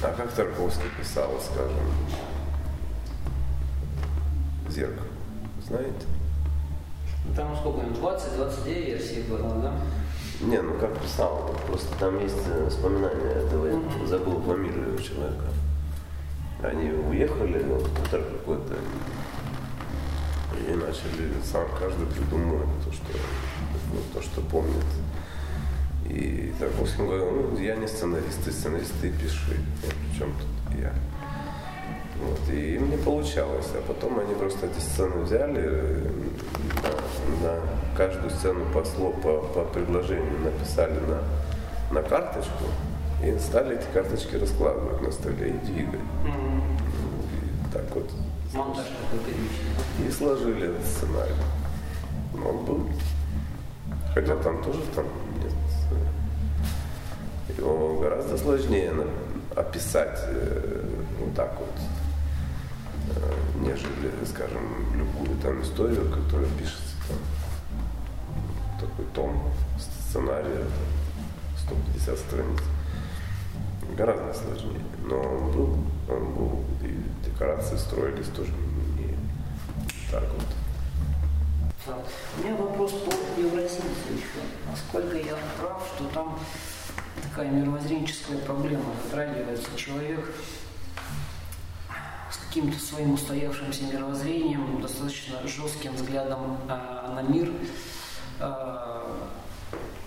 [0.07, 1.79] А как Тарковский писал, скажем,
[4.69, 5.07] зеркало,
[5.67, 6.05] знаете?
[7.35, 9.73] Там сколько, 20-22 версий было, да?
[10.41, 14.05] Не, ну как писал, просто там есть э, воспоминания этого, mm-hmm.
[14.05, 15.45] забыл фамилию человека.
[16.61, 18.75] Они уехали, вот хутор какой-то,
[20.67, 23.05] и начали сам каждый придумывать то, что,
[23.93, 24.85] ну, то, что помнит.
[26.09, 29.57] И Тарковский говорил, ну, я не сценарист, ты сценарист, ты пиши.
[30.11, 30.93] Причем тут я.
[32.25, 33.67] Вот, и им не получалось.
[33.75, 36.01] А потом они просто эти сцены взяли,
[37.41, 37.59] на, на
[37.95, 41.21] каждую сцену по, по, по предложению написали на,
[41.93, 42.65] на карточку
[43.23, 45.99] и стали эти карточки раскладывать на столе и двигать.
[46.25, 46.61] Mm-hmm.
[47.69, 48.09] И так вот.
[48.53, 48.85] Монтаж
[50.05, 51.33] И сложили этот сценарий.
[52.33, 52.89] Но он был.
[54.13, 55.05] Хотя там тоже там
[55.43, 55.53] нет.
[57.57, 58.93] Его гораздо сложнее
[59.55, 60.81] описать э,
[61.19, 61.69] вот так вот
[63.55, 67.17] нежели, скажем, любую там историю, которая пишется там,
[68.87, 70.65] такой том сценария,
[71.57, 72.59] 150 страниц.
[73.97, 74.81] Гораздо сложнее.
[75.07, 75.77] Но он был,
[76.09, 78.51] он был, и декорации строились тоже
[78.97, 79.17] не
[80.11, 80.45] так вот.
[81.87, 84.41] У меня вопрос по Евросинтезу еще.
[84.69, 86.39] Насколько я прав, что там
[87.21, 89.69] такая мировоззренческая проблема затрагивается.
[89.75, 90.25] Человек
[92.55, 97.51] каким-то своим устоявшимся мировоззрением, достаточно жестким взглядом э, на мир,
[98.39, 99.01] э,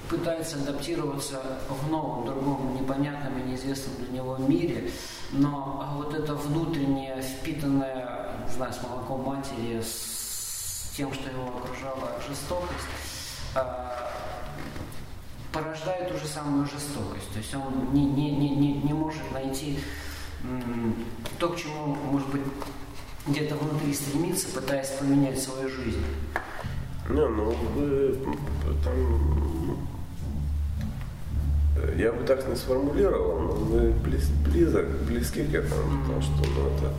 [0.09, 4.91] пытается адаптироваться в новом, другом, непонятном и неизвестном для него мире,
[5.33, 12.13] но вот это внутреннее, впитанное, не знаю, с молоком матери, с тем, что его окружала
[12.27, 12.89] жестокость,
[15.53, 17.31] порождает уже самую жестокость.
[17.31, 19.79] То есть он не, не, не, не может найти
[21.39, 22.43] то, к чему, может быть,
[23.27, 26.05] где-то внутри стремиться, пытаясь поменять свою жизнь.
[27.09, 28.19] Не, ну вы
[28.85, 29.79] там
[31.97, 36.01] я бы так не сформулировал, но вы близ, близок, близки к этому, mm-hmm.
[36.03, 36.93] потому что ну, это,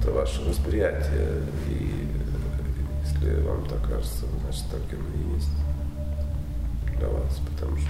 [0.00, 1.42] это ваше восприятие.
[1.68, 2.08] И
[3.04, 5.50] если вам так кажется, значит так оно и есть
[6.98, 7.88] для вас, потому что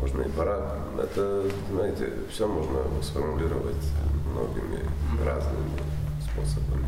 [0.00, 0.60] можно и пора.
[0.98, 3.84] Это, знаете, все можно сформулировать
[4.32, 4.80] многими
[5.24, 5.80] разными
[6.22, 6.86] способами.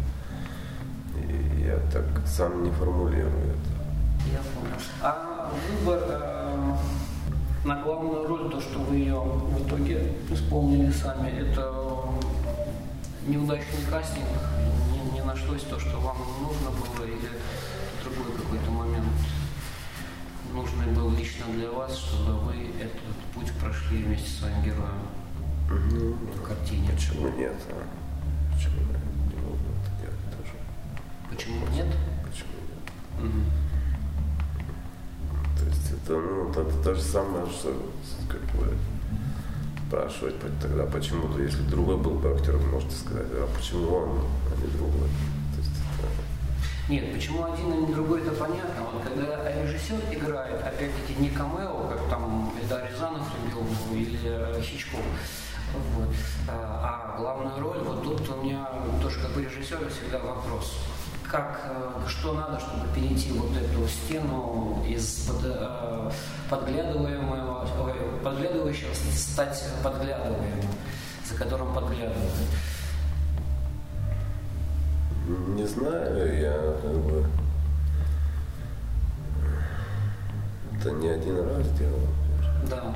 [1.16, 3.78] И я так сам не формулирую это.
[4.32, 4.76] Я понял.
[5.02, 6.76] А выбор э,
[7.64, 11.72] на главную роль, то, что вы ее в итоге исполнили сами, это
[13.26, 14.26] неудачный кастинг,
[14.92, 17.30] не, не нашлось то, что вам нужно было, или
[18.02, 19.06] другой какой-то момент
[20.52, 23.00] нужный был лично для вас, чтобы вы этот
[23.34, 25.02] путь прошли вместе с своим героем
[25.66, 26.16] угу.
[26.36, 26.90] в картине?
[26.92, 27.54] Почему нет?
[27.70, 27.98] А?
[28.54, 30.52] почему я не могу это делать тоже?
[31.30, 31.86] Почему нет?
[32.28, 32.58] Почему
[33.20, 33.52] нет?
[35.58, 37.74] То есть это, ну, это то же самое, что
[38.28, 38.74] как бы
[39.88, 44.18] спрашивать тогда почему-то, если другой был бы актером, можете сказать, а почему он,
[44.52, 45.08] а не другой.
[46.88, 48.82] Нет, почему один, а не другой, это понятно.
[48.92, 55.00] Вот когда режиссер играет, опять-таки, не камео, как там Эльдар Рязанов любил, или Хичкок,
[55.94, 56.08] вот.
[56.48, 58.66] А, а главную роль, вот тут у меня
[59.02, 60.78] тоже как бы режиссера всегда вопрос
[61.30, 66.10] как, э, что надо, чтобы перейти вот эту стену из под, э,
[66.48, 67.68] подглядываемого,
[68.24, 70.64] подглядывающего стать подглядываемым,
[71.26, 72.32] за которым подглядывают?
[75.28, 77.22] Не знаю, я как бы
[80.74, 82.00] это не один раз делал.
[82.70, 82.94] Да.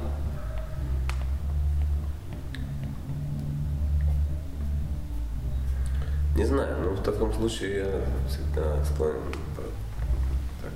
[6.35, 9.20] Не знаю, но в таком случае я всегда склонен
[9.55, 10.72] так,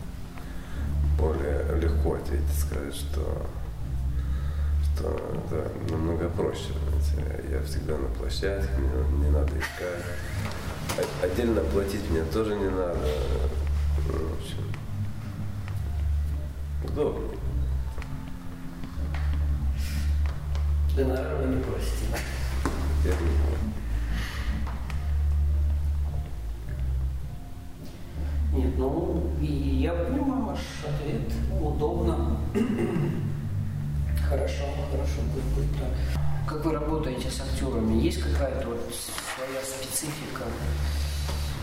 [1.18, 3.46] более легко ответить, сказать, что,
[4.84, 6.74] что да, намного проще.
[7.14, 10.04] Знаете, я всегда на площадке, мне не надо искать.
[11.22, 12.98] Отдельно платить мне тоже не надо.
[14.08, 14.62] Ну, в общем,
[16.84, 17.28] удобно.
[20.96, 22.06] Да, наверное, не просите.
[23.04, 23.36] Я не
[28.56, 31.30] Нет, ну, и я понимаю ваш ответ.
[31.60, 32.38] Удобно.
[34.26, 35.68] хорошо, хорошо будет.
[36.46, 38.00] Как вы работаете с актерами?
[38.00, 38.80] Есть какая-то вот
[39.36, 40.44] своя специфика?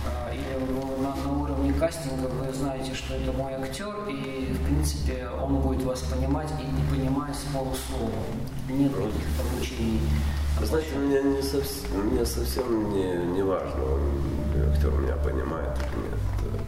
[0.06, 5.28] А, или на, на уровне кастинга вы знаете, что это мой актер, и в принципе
[5.30, 8.12] он будет вас понимать и не понимать с полуслова.
[8.70, 10.02] Нет никаких поручений.
[10.60, 16.10] Вы знаете, мне, не совсем, мне совсем не, не важно, он, актер меня понимает или
[16.10, 16.20] нет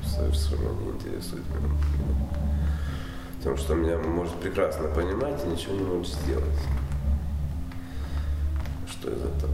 [0.03, 1.70] совершенно не интересует меня.
[3.38, 6.60] Потому что меня может прекрасно понимать и ничего не может сделать.
[8.89, 9.53] Что из этого?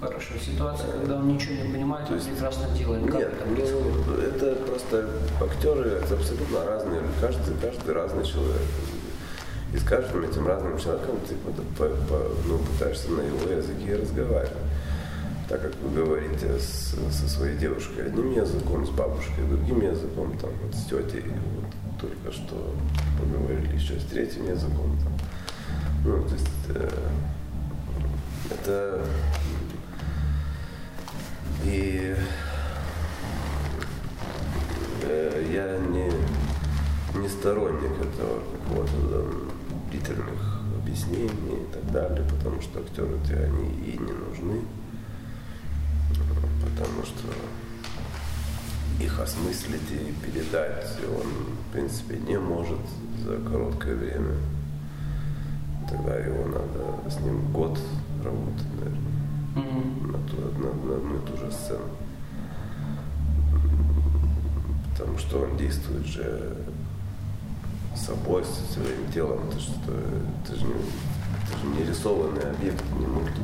[0.00, 0.34] Хорошо.
[0.44, 3.04] Ситуация, когда он ничего не понимает, То он есть, прекрасно делает.
[3.04, 3.74] Как нет, это
[4.06, 7.02] ну, это просто актеры это абсолютно разные.
[7.20, 8.62] Каждый, каждый разный человек.
[9.74, 14.56] И с каждым этим разным человеком ты по, по, ну, пытаешься на его языке разговаривать
[15.50, 20.50] так как вы говорите с, со своей девушкой одним языком, с бабушкой другим языком, там,
[20.62, 22.72] вот, с тетей, вот, только что
[23.18, 24.96] поговорили еще с третьим языком.
[25.02, 25.12] Там.
[26.04, 26.88] Ну, то есть э,
[28.48, 29.04] это
[31.64, 32.14] и
[35.02, 36.10] э, я не,
[37.20, 39.32] не сторонник этого какого-то
[39.90, 44.62] длительных объяснений и так далее, потому что актеры-то они и не нужны
[46.80, 47.28] потому что
[49.02, 51.26] их осмыслить и передать он,
[51.68, 52.78] в принципе, не может
[53.24, 54.36] за короткое время.
[55.88, 57.78] Тогда его надо с ним год
[58.22, 59.19] работать, наверное,
[59.54, 60.06] mm-hmm.
[60.06, 61.84] на, ту, на, на одну и ту же сцену.
[64.92, 66.56] Потому что он действует же
[67.96, 69.40] собой, своим телом.
[69.48, 69.92] Это, что,
[70.44, 73.36] это, же, не, это же не рисованный объект, не мультик.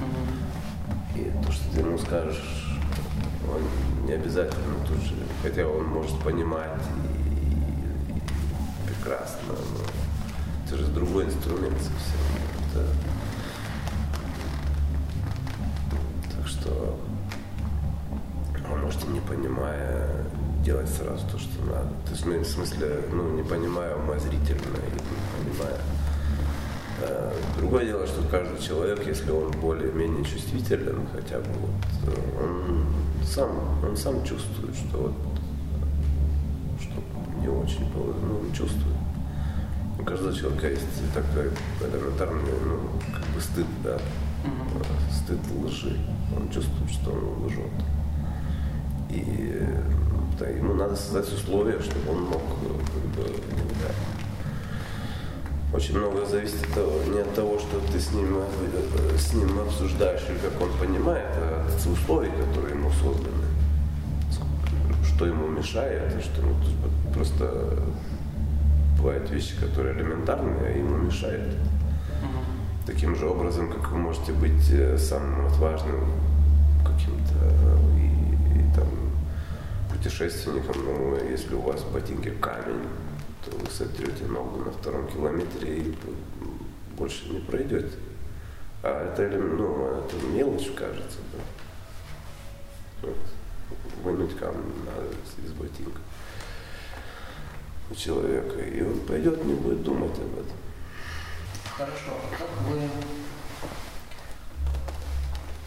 [0.00, 1.20] Mm-hmm.
[1.20, 2.64] И то, что ты ему скажешь
[3.54, 9.54] он не обязательно тут же, хотя он может понимать и, и прекрасно, но
[10.66, 12.20] это же другой инструмент совсем.
[12.70, 12.86] Это...
[16.64, 16.96] что
[18.70, 20.24] вы можете, не понимая,
[20.64, 21.90] делать сразу то, что надо.
[22.06, 25.78] То есть, ну, в смысле, ну, не понимая умозрительно не понимая
[27.00, 32.86] Э, другое дело, что каждый человек, если он более-менее чувствителен, хотя бы вот, э, он
[33.24, 33.50] сам,
[33.84, 35.12] он сам чувствует, что вот
[36.80, 37.02] что
[37.40, 38.96] не очень ну, он чувствует.
[39.98, 41.50] У каждого человека есть такой
[41.80, 42.78] элементарный, ну,
[43.12, 43.98] как бы стыд, да.
[45.10, 45.98] Стыд лжи.
[46.36, 47.72] Он чувствует, что он лжет.
[49.10, 49.62] И
[50.38, 53.30] да, ему надо создать условия, чтобы он мог как бы,
[53.82, 53.94] да,
[55.74, 59.58] очень много зависит от того, не от того, что ты с ним, э, с ним
[59.58, 63.44] обсуждаешь или как он понимает, а от условий, которые ему созданы.
[65.04, 66.54] Что ему мешает, что ну,
[67.12, 67.76] просто
[68.98, 71.54] бывают вещи, которые элементарные, а ему мешают.
[72.86, 76.12] Таким же образом, как вы можете быть э, самым отважным
[76.84, 78.86] каким-то э, и, и там
[79.90, 82.86] путешественником, но если у вас в ботинке камень,
[83.44, 85.94] то вы сотрете ногу на втором километре и
[86.96, 87.96] больше не пройдете.
[88.82, 91.18] А это, ну, это мелочь, кажется.
[91.32, 93.08] Да?
[94.02, 95.08] вынуть камень надо
[95.44, 96.00] из ботинка
[97.90, 98.60] у человека.
[98.60, 100.56] И он пойдет, не будет думать об этом.
[101.76, 102.12] Хорошо.
[102.12, 102.88] А как вы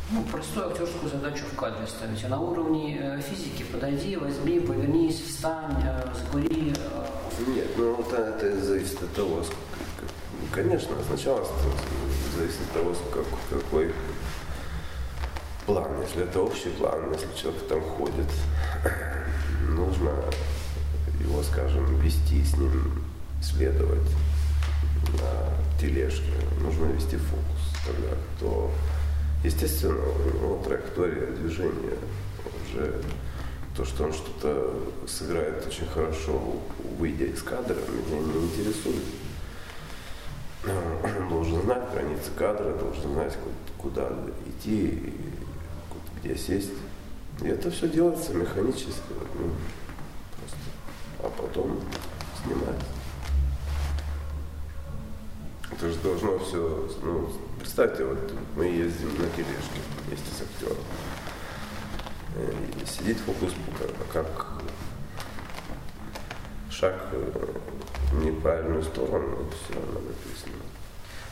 [0.09, 2.29] ну, простую актерскую задачу в кадре ставите.
[2.29, 6.73] На уровне э, физики подойди, возьми, повернись, встань, э, закури.
[6.77, 7.05] Э.
[7.45, 10.13] Нет, ну вот это зависит от того, сколько,
[10.53, 11.45] конечно, сначала
[12.37, 13.93] зависит от того, как, какой
[15.65, 16.01] план.
[16.01, 18.31] Если это общий план, если человек там ходит,
[19.71, 20.11] нужно
[21.19, 23.03] его, скажем, вести с ним,
[23.41, 24.07] следовать
[25.79, 28.71] тележке, нужно вести фокус тогда, то
[29.43, 31.97] естественно у него траектория движения
[32.65, 33.01] уже
[33.75, 34.73] то, что он что-то
[35.07, 36.41] сыграет очень хорошо,
[36.97, 39.03] выйдя из кадра, меня не интересует.
[40.65, 43.37] Он должен знать границы кадра, должен знать,
[43.77, 44.11] куда
[44.47, 45.13] идти,
[46.19, 46.73] где сесть.
[47.41, 49.13] И это все делается механически.
[49.35, 49.51] Ну,
[50.39, 50.57] просто.
[51.19, 51.79] А потом
[52.43, 52.96] снимать.
[55.71, 60.77] Это же должно все, ну, представьте, вот мы ездим на тележке вместе с актером.
[62.37, 63.53] И сидит фокус
[64.13, 64.27] как
[66.69, 67.09] шаг
[68.11, 70.53] в неправильную сторону, все равно написано.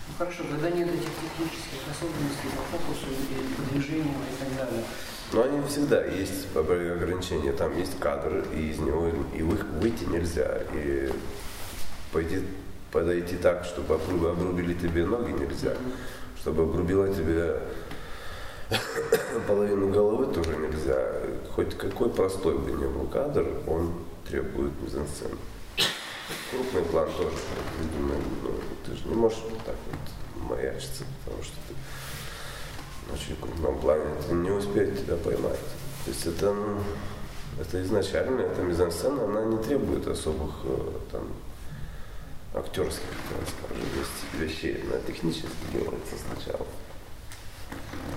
[0.07, 4.83] Ну хорошо, когда нет этих технических особенностей по фокусу и по движению и так далее.
[5.33, 7.51] Но они всегда есть ограничения.
[7.51, 10.61] Там есть кадр, и из него и выйти нельзя.
[10.73, 11.11] И
[12.11, 12.41] пойти
[12.95, 15.73] подойти так, чтобы обрубили тебе ноги нельзя,
[16.39, 17.59] чтобы обрубила тебе
[19.49, 20.97] половину головы тоже нельзя.
[21.53, 23.93] Хоть какой простой бы ни был кадр, он
[24.25, 25.35] требует мизансцены.
[26.49, 27.35] Крупный план тоже.
[27.99, 28.51] Ну,
[28.85, 34.51] ты же не можешь так вот маячиться, потому что ты очень крупном плане ты не
[34.51, 35.59] успеет тебя поймать.
[36.05, 36.77] То есть это, ну,
[37.59, 41.27] это изначально, эта мизансцена, она не требует особых э, там,
[42.55, 43.85] актерских, скажем,
[44.39, 44.83] вещей.
[44.87, 46.65] Она технически делается сначала.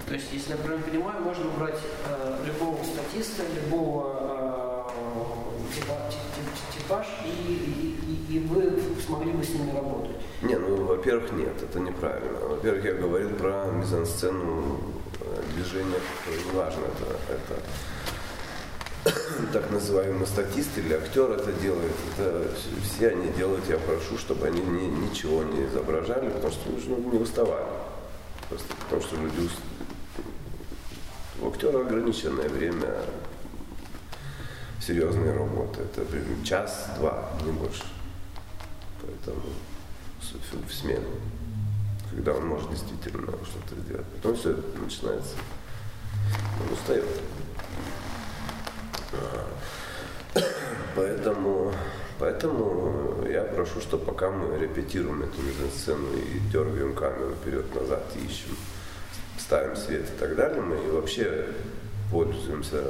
[0.06, 4.86] То есть, если я правильно понимаю, можно брать э, любого статиста, любого
[5.70, 5.94] э, типа,
[6.74, 7.98] типаж, и,
[8.30, 10.16] и, и вы смогли бы с ними работать?
[10.42, 12.38] Не, ну, во-первых, нет, это неправильно.
[12.40, 14.78] Во-первых, я говорил про мизансцену
[15.20, 17.62] э, движения, которое не важно, это, это
[19.46, 22.48] так называемый статист или актер это делает, это
[22.82, 27.18] все они делают, я прошу, чтобы они ни, ничего не изображали, потому что ну, не
[27.18, 27.66] уставали.
[28.48, 29.48] Просто потому что люди
[31.40, 32.96] у актера ограниченное время
[34.80, 35.82] серьезной работы.
[35.82, 36.04] Это
[36.44, 37.84] час-два, не больше.
[39.02, 39.42] Поэтому
[40.66, 41.08] в смену,
[42.10, 44.06] когда он может действительно что-то сделать.
[44.16, 45.34] Потом все начинается,
[46.62, 47.04] он устает.
[50.94, 51.72] Поэтому,
[52.18, 58.56] поэтому я прошу, что пока мы репетируем эту мизансцену и дергаем камеру вперед-назад и ищем,
[59.38, 61.46] ставим свет и так далее, мы вообще
[62.10, 62.82] пользуемся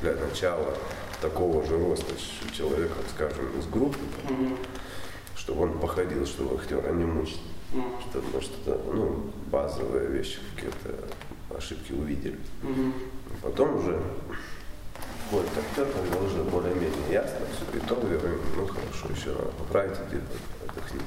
[0.00, 0.74] для начала
[1.20, 2.14] такого же роста
[2.52, 4.56] человека, скажем, из группы, mm-hmm.
[5.36, 7.40] чтобы он походил, чтобы актера не мучить.
[7.72, 8.10] Mm-hmm.
[8.10, 12.38] Чтобы что-то, ну, базовые вещи, какие-то ошибки увидели.
[12.62, 12.92] Mm-hmm.
[13.42, 14.00] Потом уже
[15.30, 19.98] вот актер, когда уже более-менее ясно, все, и то говорим, ну хорошо, еще надо поправить
[19.98, 21.00] отдохни.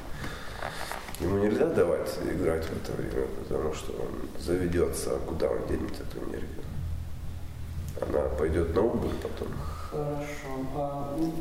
[1.19, 5.91] Ему нельзя давать играть в это время, потому что он заведется, а куда он денет
[5.91, 6.63] эту энергию?
[8.01, 9.47] Она пойдет на убыль потом.
[9.91, 10.65] Хорошо.
[10.75, 11.33] А, ну,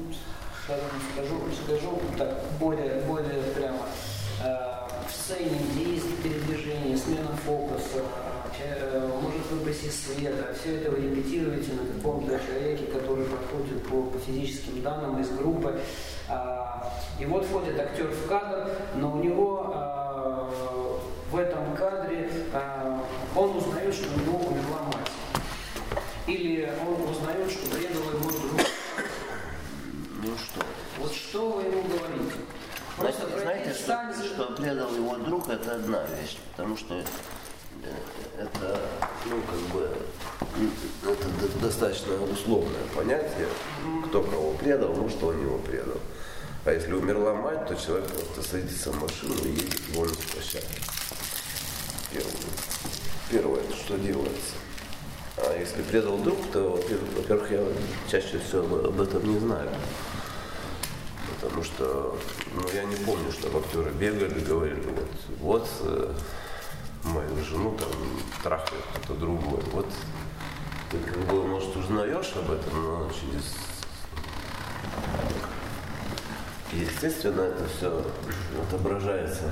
[0.64, 3.86] скажу, скажу так, более, более прямо.
[4.42, 8.02] А, в сцене, есть передвижение, смена фокуса,
[9.22, 10.54] может выбросить света.
[10.58, 15.80] Все это вы репетируете на каком-то человеке, который проходит по, по физическим данным из группы.
[16.28, 20.50] А, и вот входит актер в кадр, но у него а,
[21.30, 23.04] в этом кадре а,
[23.36, 25.12] он узнает, что у него умерла мать.
[26.26, 28.66] Или он узнает, что предал ему друг.
[30.22, 30.60] Ну что?
[30.98, 32.36] Вот что вы ему говорите?
[32.96, 37.00] Просто знаете, знаете что, что предал его друг, это одна вещь, потому что
[38.38, 38.80] это,
[39.26, 39.90] ну, как бы,
[41.04, 43.48] это достаточно условное понятие,
[44.06, 45.98] кто кого предал, ну, что он его предал.
[46.64, 50.82] А если умерла мать, то человек просто садится в машину и едет вон с площадки.
[52.12, 52.32] Первое.
[53.30, 54.54] Первое, что делается.
[55.38, 56.80] А если предал друг, то,
[57.16, 57.64] во-первых, я
[58.10, 59.70] чаще всего об этом не знаю.
[61.40, 62.18] Потому что
[62.54, 65.08] ну, я не помню, что актеры бегали, говорили, вот,
[65.40, 66.12] вот э,
[67.04, 67.88] мою жену там
[68.42, 69.60] трахает кто-то другой.
[69.72, 69.86] Вот
[70.90, 73.56] ты как бы, может, узнаешь об этом, но через
[76.72, 78.04] естественно, это все
[78.62, 79.50] отображается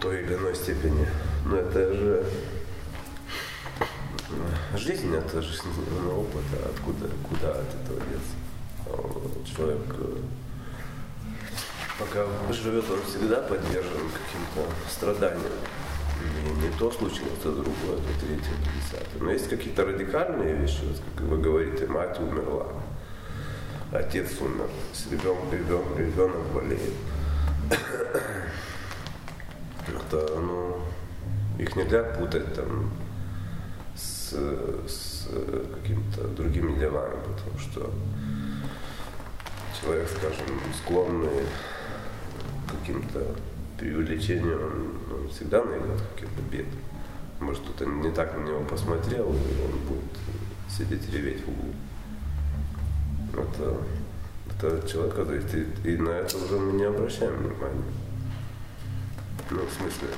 [0.00, 1.08] той или иной степени.
[1.44, 2.26] Но это же
[4.76, 9.54] жизнь, это жизненный опыт, а откуда, куда от этого деться?
[9.56, 10.16] Человек э,
[11.98, 15.52] пока живет, он всегда подвержен каким-то страданиям.
[16.44, 19.20] И не то случилось, то другое, то третье, то десятое.
[19.20, 22.66] Но есть какие-то радикальные вещи, вот, как вы говорите, мать умерла,
[23.92, 26.94] отец умер, с ребенком, ребенок, ребенок болеет.
[29.88, 30.80] Это, ну,
[31.58, 32.90] их нельзя путать там
[33.94, 34.32] с,
[34.88, 35.28] с
[35.74, 37.90] какими-то другими делами, потому что
[39.80, 41.46] человек, скажем, склонный
[42.68, 43.34] каким-то
[43.78, 46.76] преувеличением, он, он всегда найдет какие-то беды.
[47.40, 50.18] Может, кто-то не так на него посмотрел, и он будет
[50.68, 51.72] сидеть реветь в углу.
[53.32, 53.76] Это,
[54.50, 57.84] это человека зависит, и, и на это уже мы не обращаем внимания.
[59.50, 60.08] Ну, в смысле,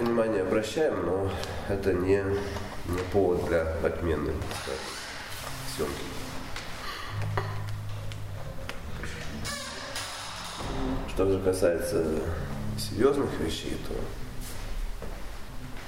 [0.00, 1.30] внимание обращаем, но
[1.68, 2.22] это не,
[2.86, 4.32] не повод для отмены
[5.76, 6.11] съемки.
[11.14, 12.02] Что же касается
[12.78, 13.94] серьезных вещей, то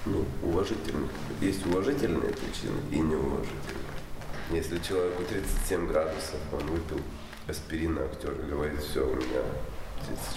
[0.04, 1.10] ну, уважительных.
[1.40, 3.94] Есть уважительные причины и неуважительные.
[4.50, 7.00] Если человеку 37 градусов, он выпил
[7.48, 9.40] аспирина, актер говорит, все, у меня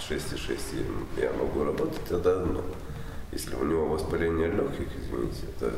[0.08, 2.64] 36,6, я могу работать, это одно.
[3.30, 5.74] Если у него воспаление легких, извините, это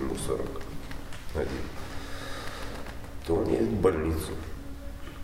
[0.00, 1.48] ему 41,
[3.26, 4.32] то он едет в больницу.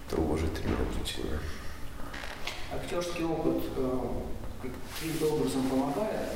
[0.06, 1.38] Это уважительная причина
[2.76, 4.00] актерский опыт э,
[4.62, 6.30] каким-то образом помогает?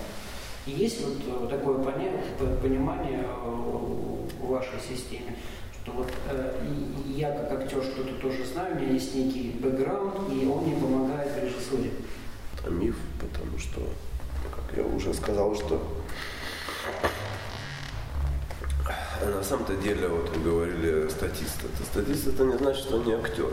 [0.67, 3.49] И есть вот э, такое понимание э,
[4.41, 5.37] в вашей системе,
[5.73, 6.13] что вот
[7.07, 11.33] я как актер что-то тоже знаю, у меня есть некий бэкграунд, и он мне помогает
[11.33, 11.91] в режиссуре.
[12.59, 13.81] Это миф, потому что,
[14.55, 15.81] как я уже сказал, что
[19.27, 21.59] на самом-то деле, вот вы говорили статист.
[21.65, 23.53] Это статист это не значит, что они актер.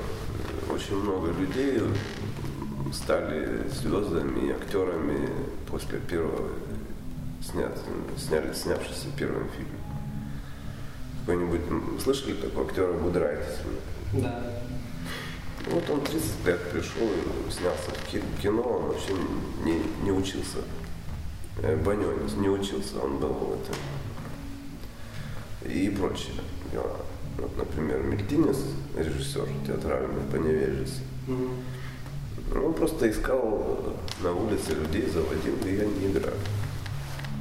[0.69, 1.81] Очень много людей
[2.95, 5.29] стали звездами и актерами
[5.69, 6.49] после первого
[7.41, 7.77] снят,
[8.17, 9.67] сняли, снявшийся первым фильм.
[11.27, 13.63] Вы-нибудь слышали такого актера Гудрайтиса?
[14.13, 14.43] Да.
[15.69, 19.13] Вот он 30 лет пришел и снялся в кино, он вообще
[19.63, 20.59] не, не учился.
[21.57, 23.75] Э, Банёнец не учился, он был в этом.
[25.71, 26.35] И прочее
[26.71, 26.97] дела.
[27.37, 28.63] Вот, например, Мельтинес,
[28.95, 31.03] режиссер театральный по невежеству.
[31.27, 31.55] Mm-hmm
[32.53, 36.37] он просто искал на улице людей, заводил, и они играли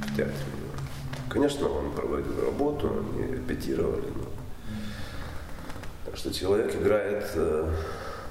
[0.01, 0.35] в театре.
[1.29, 4.07] Конечно, он проводил работу, они репетировали.
[4.15, 4.25] Но...
[6.05, 7.73] Так что человек играет э,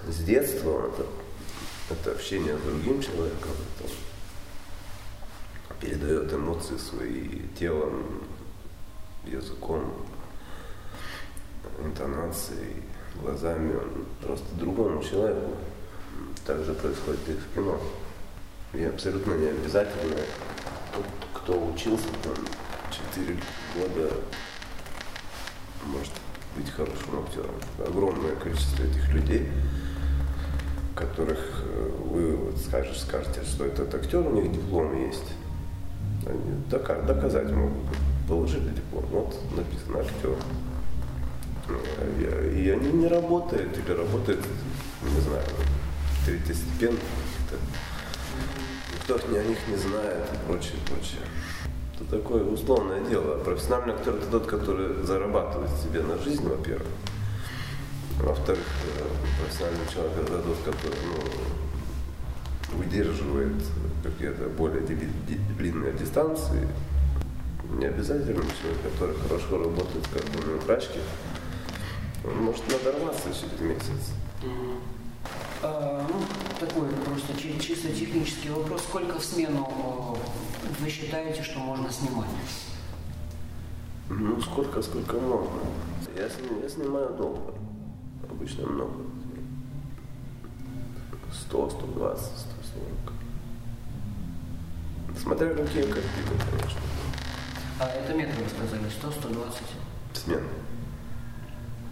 [0.08, 1.06] с детства, это,
[1.90, 3.90] это общение с другим человеком, это
[5.80, 8.22] передает эмоции свои телом,
[9.26, 10.06] языком,
[11.84, 12.82] интонацией,
[13.20, 15.56] глазами, он просто другому человеку
[16.44, 17.78] также происходит и в кино.
[18.74, 20.16] И абсолютно не обязательно
[20.92, 22.34] тот, кто учился там
[23.14, 23.36] 4
[23.76, 24.10] года,
[25.86, 26.12] может
[26.56, 27.54] быть хорошим актером.
[27.86, 29.48] Огромное количество этих людей,
[30.94, 35.32] которых э, вы вот скажешь, скажете, что этот актер, у них диплом есть.
[36.26, 37.86] Они доказать могут,
[38.28, 40.36] положили диплом, вот написано актер.
[41.68, 44.40] Э, и они не работают или работают,
[45.02, 45.44] не знаю,
[46.24, 47.00] третьестепенных.
[48.92, 51.20] Никто о них не знает и прочее, прочее.
[51.94, 53.38] Это такое условное дело.
[53.44, 56.88] Профессиональный актер это тот, который зарабатывает себе на жизнь, во-первых.
[58.18, 58.64] Во-вторых,
[59.40, 60.98] профессиональный человек это тот, который
[62.72, 63.62] ну, выдерживает
[64.02, 66.68] какие-то более длинные дистанции.
[67.78, 71.00] Не обязательно человек, который хорошо работает как на прачке,
[72.24, 74.12] он может надорваться через месяц.
[75.66, 76.20] А, ну,
[76.60, 78.82] такой просто чисто технический вопрос.
[78.82, 79.66] Сколько в смену
[80.62, 82.28] э, вы считаете, что можно снимать?
[84.10, 85.60] Ну, сколько, сколько можно.
[86.14, 87.54] Я, я снимаю долго.
[88.30, 88.92] Обычно много.
[91.32, 93.12] 100, 120, 140.
[95.22, 96.02] Смотря какие картины,
[96.50, 96.80] конечно.
[97.80, 99.62] А это метры вы сказали, 100, 120?
[100.12, 100.42] Смен.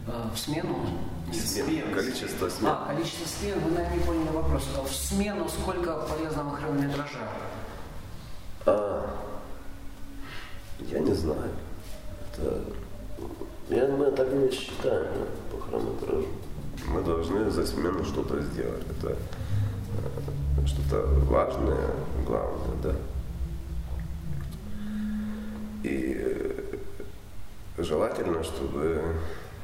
[0.06, 0.86] А, в смену?
[1.32, 1.94] Смен.
[1.94, 2.70] Количество смен.
[2.70, 4.68] А, количество смен, вы, наверное, не поняли вопрос.
[4.88, 7.28] В смену сколько полезного хронометража?
[8.66, 9.14] А,
[10.80, 11.50] я не знаю.
[12.32, 12.64] Это,
[13.68, 16.26] я, мы так не считаем да, по хронометражу.
[16.88, 18.82] Мы должны за смену что-то сделать.
[18.98, 19.16] Это
[20.58, 21.90] э, что-то важное,
[22.26, 22.94] главное, да.
[25.84, 26.76] И э,
[27.78, 29.02] желательно, чтобы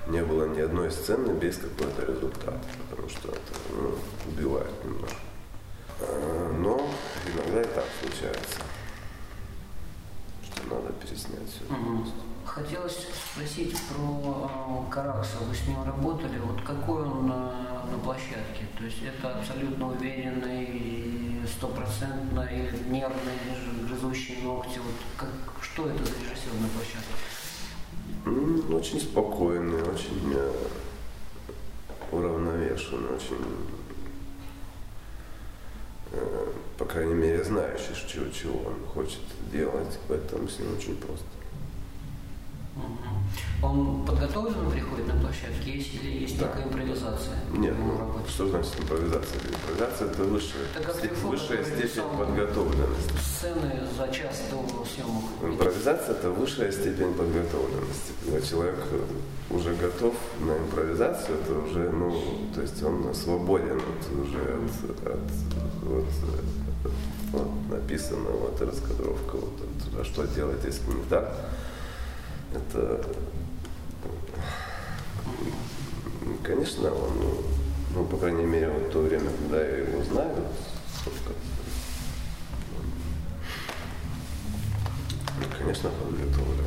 [0.09, 3.95] не было ни одной сцены без какого-то результата, потому что это ну,
[4.27, 5.17] убивает немножко.
[6.01, 6.91] А, но
[7.27, 8.61] иногда и так случается,
[10.43, 11.65] что надо переснять все.
[11.73, 12.07] Угу.
[12.47, 14.51] Хотелось спросить про
[14.89, 15.37] э, Каракса.
[15.41, 16.39] Вы с ним работали.
[16.39, 17.53] Вот какой он на,
[17.91, 18.67] на площадке?
[18.79, 24.79] То есть это абсолютно уверенный, стопроцентный, нервный, грызущий ногти.
[24.79, 25.31] Вот как,
[25.63, 27.38] что это за режиссер на площадке?
[28.71, 30.53] Очень спокойный, очень э,
[32.13, 33.45] уравновешенный, очень,
[36.13, 41.27] э, по крайней мере, знающий, чего, чего он хочет делать, поэтому с ним очень просто.
[43.63, 46.47] Он подготовлен приходит на площадке, есть или есть да.
[46.47, 47.35] такая импровизация?
[47.53, 49.41] Нет, ну, что значит импровизация?
[49.49, 53.13] Импровизация это высшая, это степ, высшая степень подготовленности.
[53.21, 55.25] Сцены за час до съемок.
[55.43, 58.13] Импровизация это высшая степень подготовленности.
[58.25, 58.79] Когда человек
[59.51, 62.23] уже готов на импровизацию, это уже, ну,
[62.55, 64.39] то есть он свободен от, уже
[64.85, 66.05] от, от,
[66.85, 71.35] от, от написанного, от раскадровка, вот, от, а что делать, если не так
[72.55, 73.05] это,
[76.43, 77.13] конечно, он,
[77.95, 80.37] ну, по крайней мере, вот то время, когда я его знаю,
[81.01, 81.39] сколько,
[85.41, 86.65] ну, конечно, подготовлен.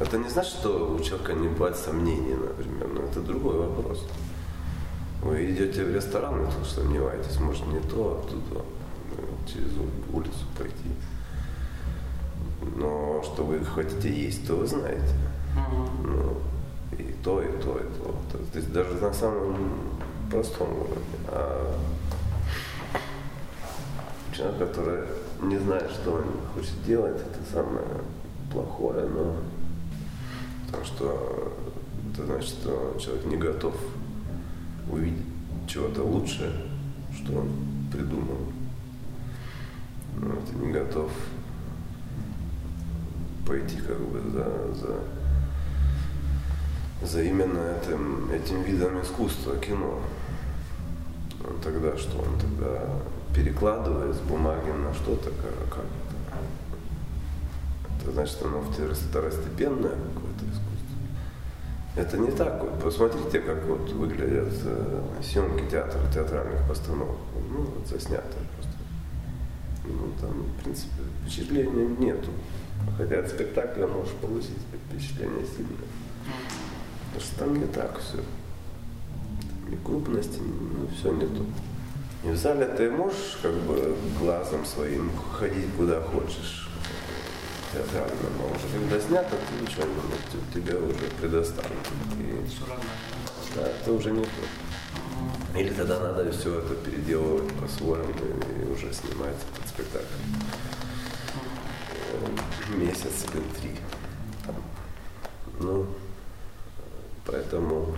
[0.00, 4.04] Это не значит, что у человека не бывает сомнений, например, но это другой вопрос.
[5.22, 8.64] Вы идете в ресторан и тут сомневаетесь, может не то, а туда,
[9.46, 9.72] через
[10.12, 10.90] улицу пойти.
[12.76, 15.14] Но что вы хотите есть, то вы знаете.
[16.02, 16.36] Ну,
[16.98, 18.14] и то, и то, и то.
[18.52, 19.56] То есть даже на самом
[20.30, 20.96] простом уровне.
[21.28, 21.74] А
[24.34, 25.04] человек, который
[25.42, 27.86] не знает, что он хочет делать, это самое
[28.52, 29.36] плохое, но
[30.66, 31.52] потому что
[32.12, 33.74] это значит, что человек не готов
[34.90, 35.24] увидеть
[35.66, 36.52] чего-то лучшее,
[37.14, 37.48] что он
[37.92, 38.38] придумал.
[40.16, 41.10] Вот, не готов
[43.46, 45.00] пойти как бы за, за,
[47.06, 50.00] за именно этим, этим видом искусства, кино.
[51.46, 52.18] Он тогда что?
[52.18, 52.86] Он тогда
[53.34, 55.84] перекладывает с бумаги на что-то, как, как
[58.04, 60.74] это значит, оно второстепенное какое-то искусство.
[61.96, 62.82] Это не так вот.
[62.82, 67.16] Посмотрите, как вот выглядят э, съемки театра, театральных постановок.
[67.50, 68.72] Ну, вот заснято просто.
[69.84, 72.30] Ну, там, в принципе, впечатления нету.
[72.96, 74.58] Хотя от спектакля можешь получить
[74.88, 75.88] впечатление сильное.
[77.06, 78.18] Потому что там не так все.
[79.72, 81.44] И крупности, ну, все не то.
[82.24, 86.68] И в зале ты можешь как бы глазом своим ходить куда хочешь
[87.72, 91.72] театрально, но уже когда снято, ты ничего не тебя уже предоставят.
[92.18, 95.58] И, да, это уже не то.
[95.58, 100.04] Или тогда надо все это переделывать по-своему и уже снимать этот спектакль
[102.76, 103.70] месяц или три.
[105.60, 105.86] Ну,
[107.26, 107.94] поэтому,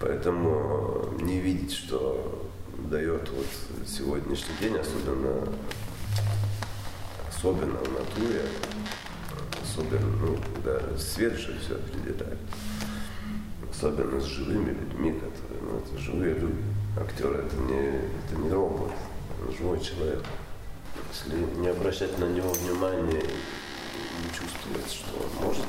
[0.00, 2.50] поэтому не видеть, что
[2.90, 3.46] дает вот
[3.86, 5.46] сегодняшний день, особенно,
[7.28, 8.42] особенно в натуре,
[9.62, 12.38] особенно, ну, когда свет же все определяет,
[13.70, 16.62] особенно с живыми людьми, которые, ну, это живые люди.
[16.96, 18.92] Актеры это не, это не робот,
[19.58, 20.22] живой человек.
[21.14, 25.64] Если не обращать на него внимания и не чувствовать, что он может,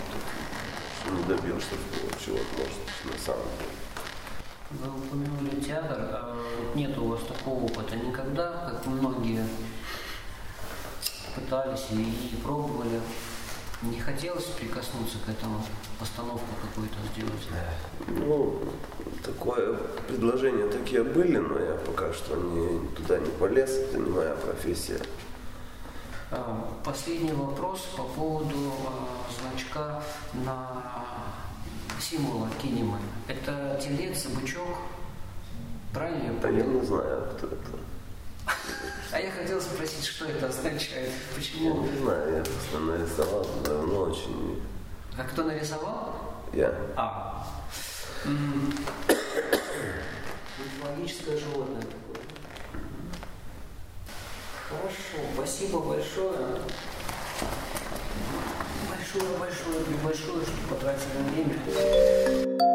[1.00, 1.68] что не добился
[2.24, 3.76] чего он может на самом деле.
[4.72, 5.98] Вы упомянули театр.
[6.00, 6.36] А
[6.74, 9.46] нет у вас такого опыта никогда, как многие
[11.36, 13.00] пытались и, и пробовали.
[13.84, 15.64] Не хотелось прикоснуться к этому,
[16.00, 17.48] постановку какую-то сделать?
[18.08, 18.64] Ну,
[19.24, 19.76] такое
[20.08, 25.00] предложение такие были, но я пока что не, туда не полез, это не моя профессия.
[26.32, 30.02] А, последний вопрос по поводу а, значка
[30.34, 30.84] на
[32.02, 32.98] символа кинемы.
[33.28, 34.78] Это телец, бычок?
[35.94, 36.40] Правильно?
[36.42, 37.78] Да я не знаю, кто это.
[39.12, 41.12] А я хотел спросить, что это означает?
[41.36, 41.86] Почему?
[41.86, 44.62] Я не знаю, я просто нарисовал давно очень.
[45.18, 46.16] А кто нарисовал?
[46.54, 46.74] Я.
[46.96, 47.48] А.
[50.58, 51.84] Мифологическое животное.
[54.82, 56.60] Хорошо, спасибо большое.
[58.90, 62.75] Большое-большое, большое, что потратили время.